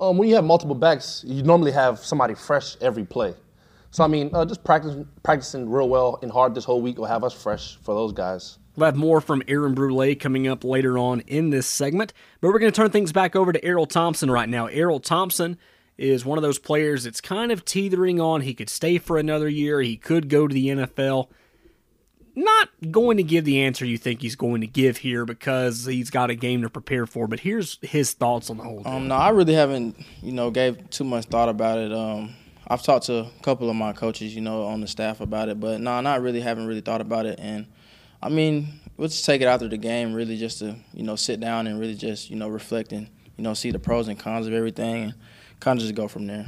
Um, 0.00 0.16
when 0.16 0.30
you 0.30 0.36
have 0.36 0.44
multiple 0.44 0.74
backs, 0.74 1.22
you 1.26 1.42
normally 1.42 1.72
have 1.72 1.98
somebody 1.98 2.34
fresh 2.34 2.78
every 2.80 3.04
play. 3.04 3.34
So 3.90 4.04
I 4.04 4.06
mean, 4.06 4.30
uh, 4.32 4.46
just 4.46 4.64
practice, 4.64 4.96
practicing 5.22 5.68
real 5.68 5.90
well 5.90 6.18
and 6.22 6.32
hard 6.32 6.54
this 6.54 6.64
whole 6.64 6.80
week 6.80 6.96
will 6.96 7.04
have 7.04 7.24
us 7.24 7.34
fresh 7.34 7.76
for 7.82 7.94
those 7.94 8.14
guys. 8.14 8.56
We'll 8.78 8.86
have 8.86 8.96
more 8.96 9.20
from 9.20 9.42
Aaron 9.48 9.74
Brule 9.74 10.14
coming 10.14 10.46
up 10.46 10.62
later 10.62 10.96
on 10.96 11.18
in 11.22 11.50
this 11.50 11.66
segment, 11.66 12.12
but 12.40 12.48
we're 12.48 12.60
going 12.60 12.70
to 12.70 12.76
turn 12.76 12.90
things 12.90 13.12
back 13.12 13.34
over 13.34 13.52
to 13.52 13.60
Erroll 13.60 13.88
Thompson 13.88 14.30
right 14.30 14.48
now. 14.48 14.68
Erroll 14.68 15.02
Thompson 15.02 15.58
is 15.96 16.24
one 16.24 16.38
of 16.38 16.42
those 16.42 16.60
players 16.60 17.02
that's 17.02 17.20
kind 17.20 17.50
of 17.50 17.64
teetering 17.64 18.20
on. 18.20 18.42
He 18.42 18.54
could 18.54 18.70
stay 18.70 18.98
for 18.98 19.18
another 19.18 19.48
year. 19.48 19.80
He 19.80 19.96
could 19.96 20.28
go 20.28 20.46
to 20.46 20.54
the 20.54 20.68
NFL 20.68 21.28
not 22.36 22.68
going 22.92 23.16
to 23.16 23.24
give 23.24 23.44
the 23.44 23.62
answer 23.62 23.84
you 23.84 23.98
think 23.98 24.22
he's 24.22 24.36
going 24.36 24.60
to 24.60 24.66
give 24.68 24.98
here 24.98 25.24
because 25.24 25.86
he's 25.86 26.08
got 26.08 26.30
a 26.30 26.36
game 26.36 26.62
to 26.62 26.70
prepare 26.70 27.04
for. 27.04 27.26
But 27.26 27.40
here's 27.40 27.78
his 27.82 28.12
thoughts 28.12 28.48
on 28.48 28.58
the 28.58 28.62
whole. 28.62 28.86
Um, 28.86 29.08
no, 29.08 29.16
I 29.16 29.30
really 29.30 29.54
haven't, 29.54 29.96
you 30.22 30.30
know, 30.30 30.52
gave 30.52 30.88
too 30.90 31.02
much 31.02 31.24
thought 31.24 31.48
about 31.48 31.78
it. 31.78 31.92
Um, 31.92 32.36
I've 32.68 32.84
talked 32.84 33.06
to 33.06 33.26
a 33.26 33.30
couple 33.42 33.68
of 33.68 33.74
my 33.74 33.92
coaches, 33.92 34.36
you 34.36 34.40
know, 34.40 34.62
on 34.62 34.80
the 34.80 34.86
staff 34.86 35.20
about 35.20 35.48
it, 35.48 35.58
but 35.58 35.80
no, 35.80 36.00
not 36.00 36.22
really. 36.22 36.40
Haven't 36.40 36.68
really 36.68 36.80
thought 36.80 37.00
about 37.00 37.26
it, 37.26 37.40
and 37.40 37.66
I 38.22 38.28
mean, 38.28 38.80
we'll 38.96 39.08
just 39.08 39.24
take 39.24 39.40
it 39.40 39.46
after 39.46 39.68
the 39.68 39.76
game, 39.76 40.12
really, 40.12 40.36
just 40.36 40.58
to 40.58 40.76
you 40.92 41.02
know 41.02 41.16
sit 41.16 41.40
down 41.40 41.66
and 41.66 41.78
really 41.78 41.94
just 41.94 42.30
you 42.30 42.36
know 42.36 42.48
reflect 42.48 42.92
and 42.92 43.08
you 43.36 43.44
know 43.44 43.54
see 43.54 43.70
the 43.70 43.78
pros 43.78 44.08
and 44.08 44.18
cons 44.18 44.46
of 44.46 44.52
everything, 44.52 45.04
and 45.04 45.14
kind 45.60 45.78
of 45.78 45.82
just 45.82 45.94
go 45.94 46.08
from 46.08 46.26
there. 46.26 46.46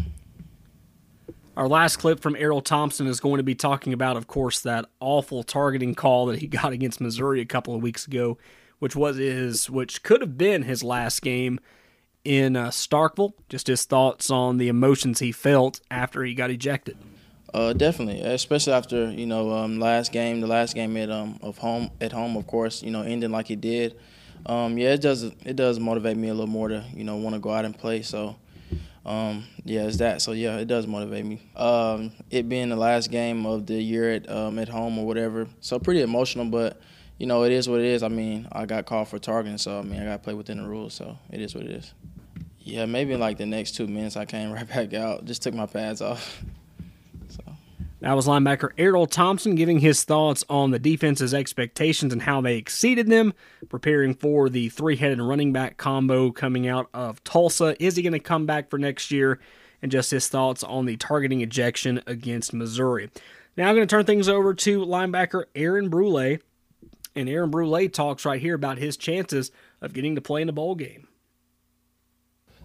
Our 1.56 1.68
last 1.68 1.96
clip 1.96 2.20
from 2.20 2.34
Erroll 2.36 2.64
Thompson 2.64 3.06
is 3.06 3.20
going 3.20 3.36
to 3.36 3.42
be 3.42 3.54
talking 3.54 3.92
about, 3.92 4.16
of 4.16 4.26
course, 4.26 4.60
that 4.60 4.86
awful 4.98 5.42
targeting 5.42 5.94
call 5.94 6.26
that 6.26 6.38
he 6.38 6.46
got 6.46 6.72
against 6.72 7.00
Missouri 7.00 7.40
a 7.40 7.46
couple 7.46 7.74
of 7.74 7.82
weeks 7.82 8.06
ago, 8.06 8.38
which 8.78 8.96
was 8.96 9.16
his, 9.16 9.68
which 9.68 10.02
could 10.02 10.20
have 10.20 10.38
been 10.38 10.62
his 10.62 10.82
last 10.82 11.22
game 11.22 11.60
in 12.24 12.56
uh, 12.56 12.68
Starkville. 12.68 13.32
Just 13.48 13.66
his 13.66 13.84
thoughts 13.84 14.30
on 14.30 14.58
the 14.58 14.68
emotions 14.68 15.18
he 15.18 15.32
felt 15.32 15.80
after 15.90 16.24
he 16.24 16.34
got 16.34 16.50
ejected. 16.50 16.96
Uh, 17.52 17.72
definitely, 17.72 18.20
especially 18.20 18.72
after 18.72 19.10
you 19.10 19.26
know 19.26 19.50
um, 19.50 19.80
last 19.80 20.12
game, 20.12 20.40
the 20.40 20.46
last 20.46 20.74
game 20.74 20.96
at 20.96 21.10
um 21.10 21.38
of 21.42 21.58
home 21.58 21.90
at 22.00 22.12
home, 22.12 22.36
of 22.36 22.46
course, 22.46 22.82
you 22.82 22.90
know, 22.90 23.02
ending 23.02 23.30
like 23.30 23.50
it 23.50 23.60
did. 23.60 23.96
Um, 24.46 24.78
yeah, 24.78 24.94
it 24.94 25.00
does 25.00 25.24
it 25.24 25.56
does 25.56 25.78
motivate 25.80 26.16
me 26.16 26.28
a 26.28 26.34
little 26.34 26.46
more 26.46 26.68
to 26.68 26.84
you 26.94 27.04
know 27.04 27.16
want 27.16 27.34
to 27.34 27.40
go 27.40 27.50
out 27.50 27.64
and 27.64 27.76
play. 27.76 28.02
So 28.02 28.36
um, 29.04 29.44
yeah, 29.64 29.82
it's 29.82 29.96
that. 29.98 30.22
So 30.22 30.32
yeah, 30.32 30.58
it 30.58 30.66
does 30.68 30.86
motivate 30.86 31.24
me. 31.24 31.42
Um, 31.56 32.12
it 32.30 32.48
being 32.48 32.68
the 32.68 32.76
last 32.76 33.10
game 33.10 33.46
of 33.46 33.66
the 33.66 33.74
year 33.74 34.12
at 34.12 34.30
um, 34.30 34.58
at 34.58 34.68
home 34.68 34.98
or 34.98 35.06
whatever, 35.06 35.48
so 35.60 35.78
pretty 35.78 36.02
emotional. 36.02 36.44
But 36.44 36.80
you 37.18 37.26
know, 37.26 37.44
it 37.44 37.52
is 37.52 37.68
what 37.68 37.80
it 37.80 37.86
is. 37.86 38.02
I 38.02 38.08
mean, 38.08 38.46
I 38.52 38.66
got 38.66 38.86
called 38.86 39.08
for 39.08 39.18
targeting, 39.18 39.58
so 39.58 39.78
I 39.78 39.82
mean, 39.82 40.00
I 40.00 40.04
got 40.04 40.12
to 40.12 40.18
play 40.18 40.34
within 40.34 40.62
the 40.62 40.68
rules. 40.68 40.94
So 40.94 41.18
it 41.30 41.40
is 41.40 41.54
what 41.54 41.64
it 41.64 41.70
is. 41.70 41.92
Yeah, 42.60 42.86
maybe 42.86 43.12
in 43.14 43.20
like 43.20 43.38
the 43.38 43.46
next 43.46 43.72
two 43.72 43.86
minutes, 43.86 44.16
I 44.16 44.24
came 44.24 44.52
right 44.52 44.68
back 44.68 44.94
out. 44.94 45.24
Just 45.24 45.42
took 45.42 45.54
my 45.54 45.66
pads 45.66 46.00
off. 46.02 46.42
That 48.00 48.14
was 48.14 48.26
linebacker 48.26 48.74
Erroll 48.76 49.10
Thompson 49.10 49.54
giving 49.54 49.80
his 49.80 50.04
thoughts 50.04 50.42
on 50.48 50.70
the 50.70 50.78
defense's 50.78 51.34
expectations 51.34 52.14
and 52.14 52.22
how 52.22 52.40
they 52.40 52.56
exceeded 52.56 53.08
them, 53.08 53.34
preparing 53.68 54.14
for 54.14 54.48
the 54.48 54.70
three 54.70 54.96
headed 54.96 55.20
running 55.20 55.52
back 55.52 55.76
combo 55.76 56.30
coming 56.30 56.66
out 56.66 56.88
of 56.94 57.22
Tulsa. 57.24 57.76
Is 57.82 57.96
he 57.96 58.02
going 58.02 58.14
to 58.14 58.18
come 58.18 58.46
back 58.46 58.70
for 58.70 58.78
next 58.78 59.10
year? 59.10 59.38
And 59.82 59.92
just 59.92 60.10
his 60.10 60.28
thoughts 60.28 60.62
on 60.62 60.86
the 60.86 60.96
targeting 60.96 61.42
ejection 61.42 62.02
against 62.06 62.54
Missouri. 62.54 63.10
Now 63.56 63.68
I'm 63.68 63.74
going 63.74 63.86
to 63.86 63.94
turn 63.94 64.06
things 64.06 64.28
over 64.28 64.54
to 64.54 64.80
linebacker 64.80 65.44
Aaron 65.54 65.88
Brule. 65.90 66.38
And 67.16 67.28
Aaron 67.28 67.50
Brule 67.50 67.88
talks 67.88 68.24
right 68.24 68.40
here 68.40 68.54
about 68.54 68.78
his 68.78 68.96
chances 68.96 69.50
of 69.80 69.92
getting 69.92 70.14
to 70.14 70.20
play 70.20 70.40
in 70.40 70.46
the 70.46 70.52
bowl 70.52 70.74
game. 70.74 71.08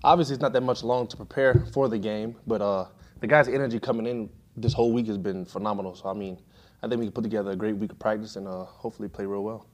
Obviously, 0.04 0.36
it's 0.36 0.42
not 0.42 0.54
that 0.54 0.62
much 0.62 0.84
long 0.84 1.08
to 1.08 1.18
prepare 1.18 1.66
for 1.74 1.90
the 1.90 1.98
game, 1.98 2.36
but 2.46 2.62
uh, 2.62 2.86
the 3.22 3.28
guys' 3.28 3.48
energy 3.48 3.80
coming 3.80 4.06
in 4.06 4.30
this 4.58 4.74
whole 4.74 4.92
week 4.92 5.08
has 5.08 5.18
been 5.18 5.46
phenomenal. 5.46 5.96
So 5.96 6.10
I 6.10 6.14
mean, 6.14 6.40
I 6.82 6.88
think 6.88 7.00
we 7.00 7.06
can 7.06 7.14
put 7.14 7.24
together 7.24 7.52
a 7.52 7.56
great 7.56 7.78
week 7.78 7.92
of 7.92 8.00
practice 8.00 8.36
and 8.36 8.48
uh, 8.48 8.66
hopefully 8.66 9.10
play 9.10 9.26
real 9.26 9.44
well. 9.44 9.68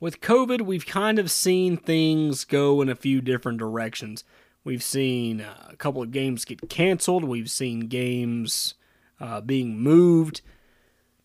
With 0.00 0.20
COVID, 0.20 0.60
we've 0.60 0.86
kind 0.86 1.18
of 1.18 1.30
seen 1.30 1.76
things 1.76 2.44
go 2.44 2.80
in 2.80 2.88
a 2.88 2.94
few 2.94 3.20
different 3.20 3.58
directions. 3.58 4.22
We've 4.62 4.82
seen 4.82 5.40
uh, 5.40 5.68
a 5.70 5.76
couple 5.76 6.02
of 6.02 6.12
games 6.12 6.44
get 6.44 6.68
canceled. 6.68 7.24
We've 7.24 7.50
seen 7.50 7.88
games 7.88 8.74
uh, 9.20 9.40
being 9.40 9.80
moved. 9.80 10.42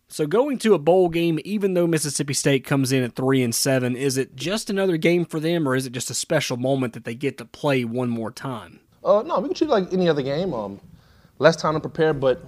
So 0.07 0.27
going 0.27 0.59
to 0.59 0.73
a 0.73 0.79
bowl 0.79 1.09
game, 1.09 1.39
even 1.43 1.73
though 1.73 1.87
Mississippi 1.87 2.33
State 2.33 2.65
comes 2.65 2.91
in 2.91 3.03
at 3.03 3.15
three 3.15 3.43
and 3.43 3.53
seven, 3.53 3.95
is 3.95 4.17
it 4.17 4.35
just 4.35 4.69
another 4.69 4.97
game 4.97 5.25
for 5.25 5.39
them, 5.39 5.67
or 5.67 5.75
is 5.75 5.85
it 5.85 5.91
just 5.91 6.09
a 6.09 6.13
special 6.13 6.55
moment 6.55 6.93
that 6.93 7.03
they 7.03 7.15
get 7.15 7.37
to 7.39 7.45
play 7.45 7.83
one 7.83 8.09
more 8.09 8.31
time? 8.31 8.79
Uh, 9.03 9.23
no, 9.23 9.39
we 9.39 9.49
can 9.49 9.55
treat 9.55 9.67
it 9.67 9.71
like 9.71 9.91
any 9.91 10.07
other 10.07 10.21
game. 10.21 10.53
Um, 10.53 10.79
less 11.39 11.55
time 11.55 11.73
to 11.73 11.79
prepare, 11.79 12.13
but 12.13 12.43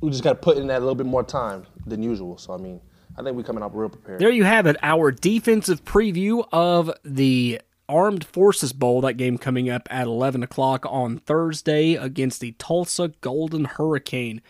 we 0.00 0.10
just 0.10 0.24
got 0.24 0.30
to 0.30 0.38
put 0.38 0.56
in 0.56 0.66
that 0.68 0.78
a 0.78 0.80
little 0.80 0.94
bit 0.94 1.06
more 1.06 1.22
time 1.22 1.66
than 1.86 2.02
usual. 2.02 2.38
So 2.38 2.52
I 2.52 2.56
mean, 2.56 2.80
I 3.16 3.22
think 3.22 3.36
we're 3.36 3.42
coming 3.42 3.62
up 3.62 3.72
real 3.74 3.88
prepared. 3.88 4.20
There 4.20 4.30
you 4.30 4.44
have 4.44 4.66
it, 4.66 4.76
our 4.82 5.10
defensive 5.10 5.84
preview 5.84 6.46
of 6.52 6.90
the 7.04 7.60
Armed 7.88 8.24
Forces 8.24 8.72
Bowl. 8.72 9.00
That 9.00 9.14
game 9.14 9.36
coming 9.36 9.68
up 9.68 9.88
at 9.90 10.06
11 10.06 10.42
o'clock 10.42 10.86
on 10.88 11.18
Thursday 11.18 11.94
against 11.94 12.40
the 12.40 12.52
Tulsa 12.52 13.12
Golden 13.20 13.64
Hurricane. 13.64 14.40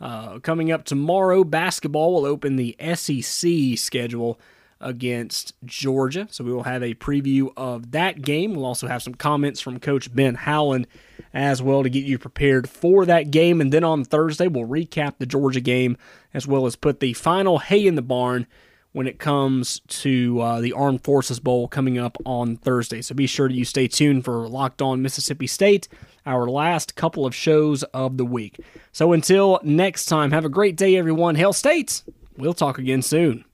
Uh, 0.00 0.38
coming 0.38 0.72
up 0.72 0.84
tomorrow, 0.84 1.44
basketball 1.44 2.14
will 2.14 2.26
open 2.26 2.56
the 2.56 2.74
SEC 2.94 3.78
schedule 3.78 4.40
against 4.80 5.54
Georgia. 5.64 6.26
So 6.30 6.44
we 6.44 6.52
will 6.52 6.62
have 6.64 6.82
a 6.82 6.94
preview 6.94 7.52
of 7.56 7.90
that 7.92 8.22
game. 8.22 8.54
We'll 8.54 8.66
also 8.66 8.86
have 8.86 9.02
some 9.02 9.14
comments 9.14 9.60
from 9.60 9.80
Coach 9.80 10.14
Ben 10.14 10.34
Howland 10.34 10.86
as 11.32 11.62
well 11.62 11.82
to 11.82 11.90
get 11.90 12.04
you 12.04 12.18
prepared 12.18 12.68
for 12.68 13.06
that 13.06 13.30
game. 13.30 13.60
And 13.60 13.72
then 13.72 13.84
on 13.84 14.04
Thursday, 14.04 14.48
we'll 14.48 14.66
recap 14.66 15.18
the 15.18 15.26
Georgia 15.26 15.60
game 15.60 15.96
as 16.34 16.46
well 16.46 16.66
as 16.66 16.76
put 16.76 17.00
the 17.00 17.12
final 17.12 17.58
hay 17.58 17.86
in 17.86 17.94
the 17.94 18.02
barn 18.02 18.46
when 18.92 19.06
it 19.06 19.18
comes 19.18 19.80
to 19.86 20.40
uh, 20.40 20.60
the 20.60 20.72
Armed 20.72 21.04
Forces 21.04 21.38
Bowl 21.38 21.68
coming 21.68 21.98
up 21.98 22.16
on 22.24 22.56
Thursday. 22.56 23.02
So 23.02 23.14
be 23.14 23.26
sure 23.26 23.48
to 23.48 23.54
you 23.54 23.64
stay 23.64 23.86
tuned 23.86 24.24
for 24.24 24.48
Locked 24.48 24.82
On 24.82 25.00
Mississippi 25.00 25.46
State, 25.46 25.88
our 26.26 26.48
last 26.48 26.96
couple 26.96 27.24
of 27.24 27.34
shows 27.34 27.82
of 27.84 28.16
the 28.16 28.24
week. 28.24 28.58
So 28.90 29.12
until 29.12 29.60
next 29.62 30.06
time, 30.06 30.32
have 30.32 30.44
a 30.44 30.48
great 30.48 30.76
day, 30.76 30.96
everyone. 30.96 31.36
Hail 31.36 31.52
States! 31.52 32.04
We'll 32.36 32.54
talk 32.54 32.78
again 32.78 33.02
soon. 33.02 33.44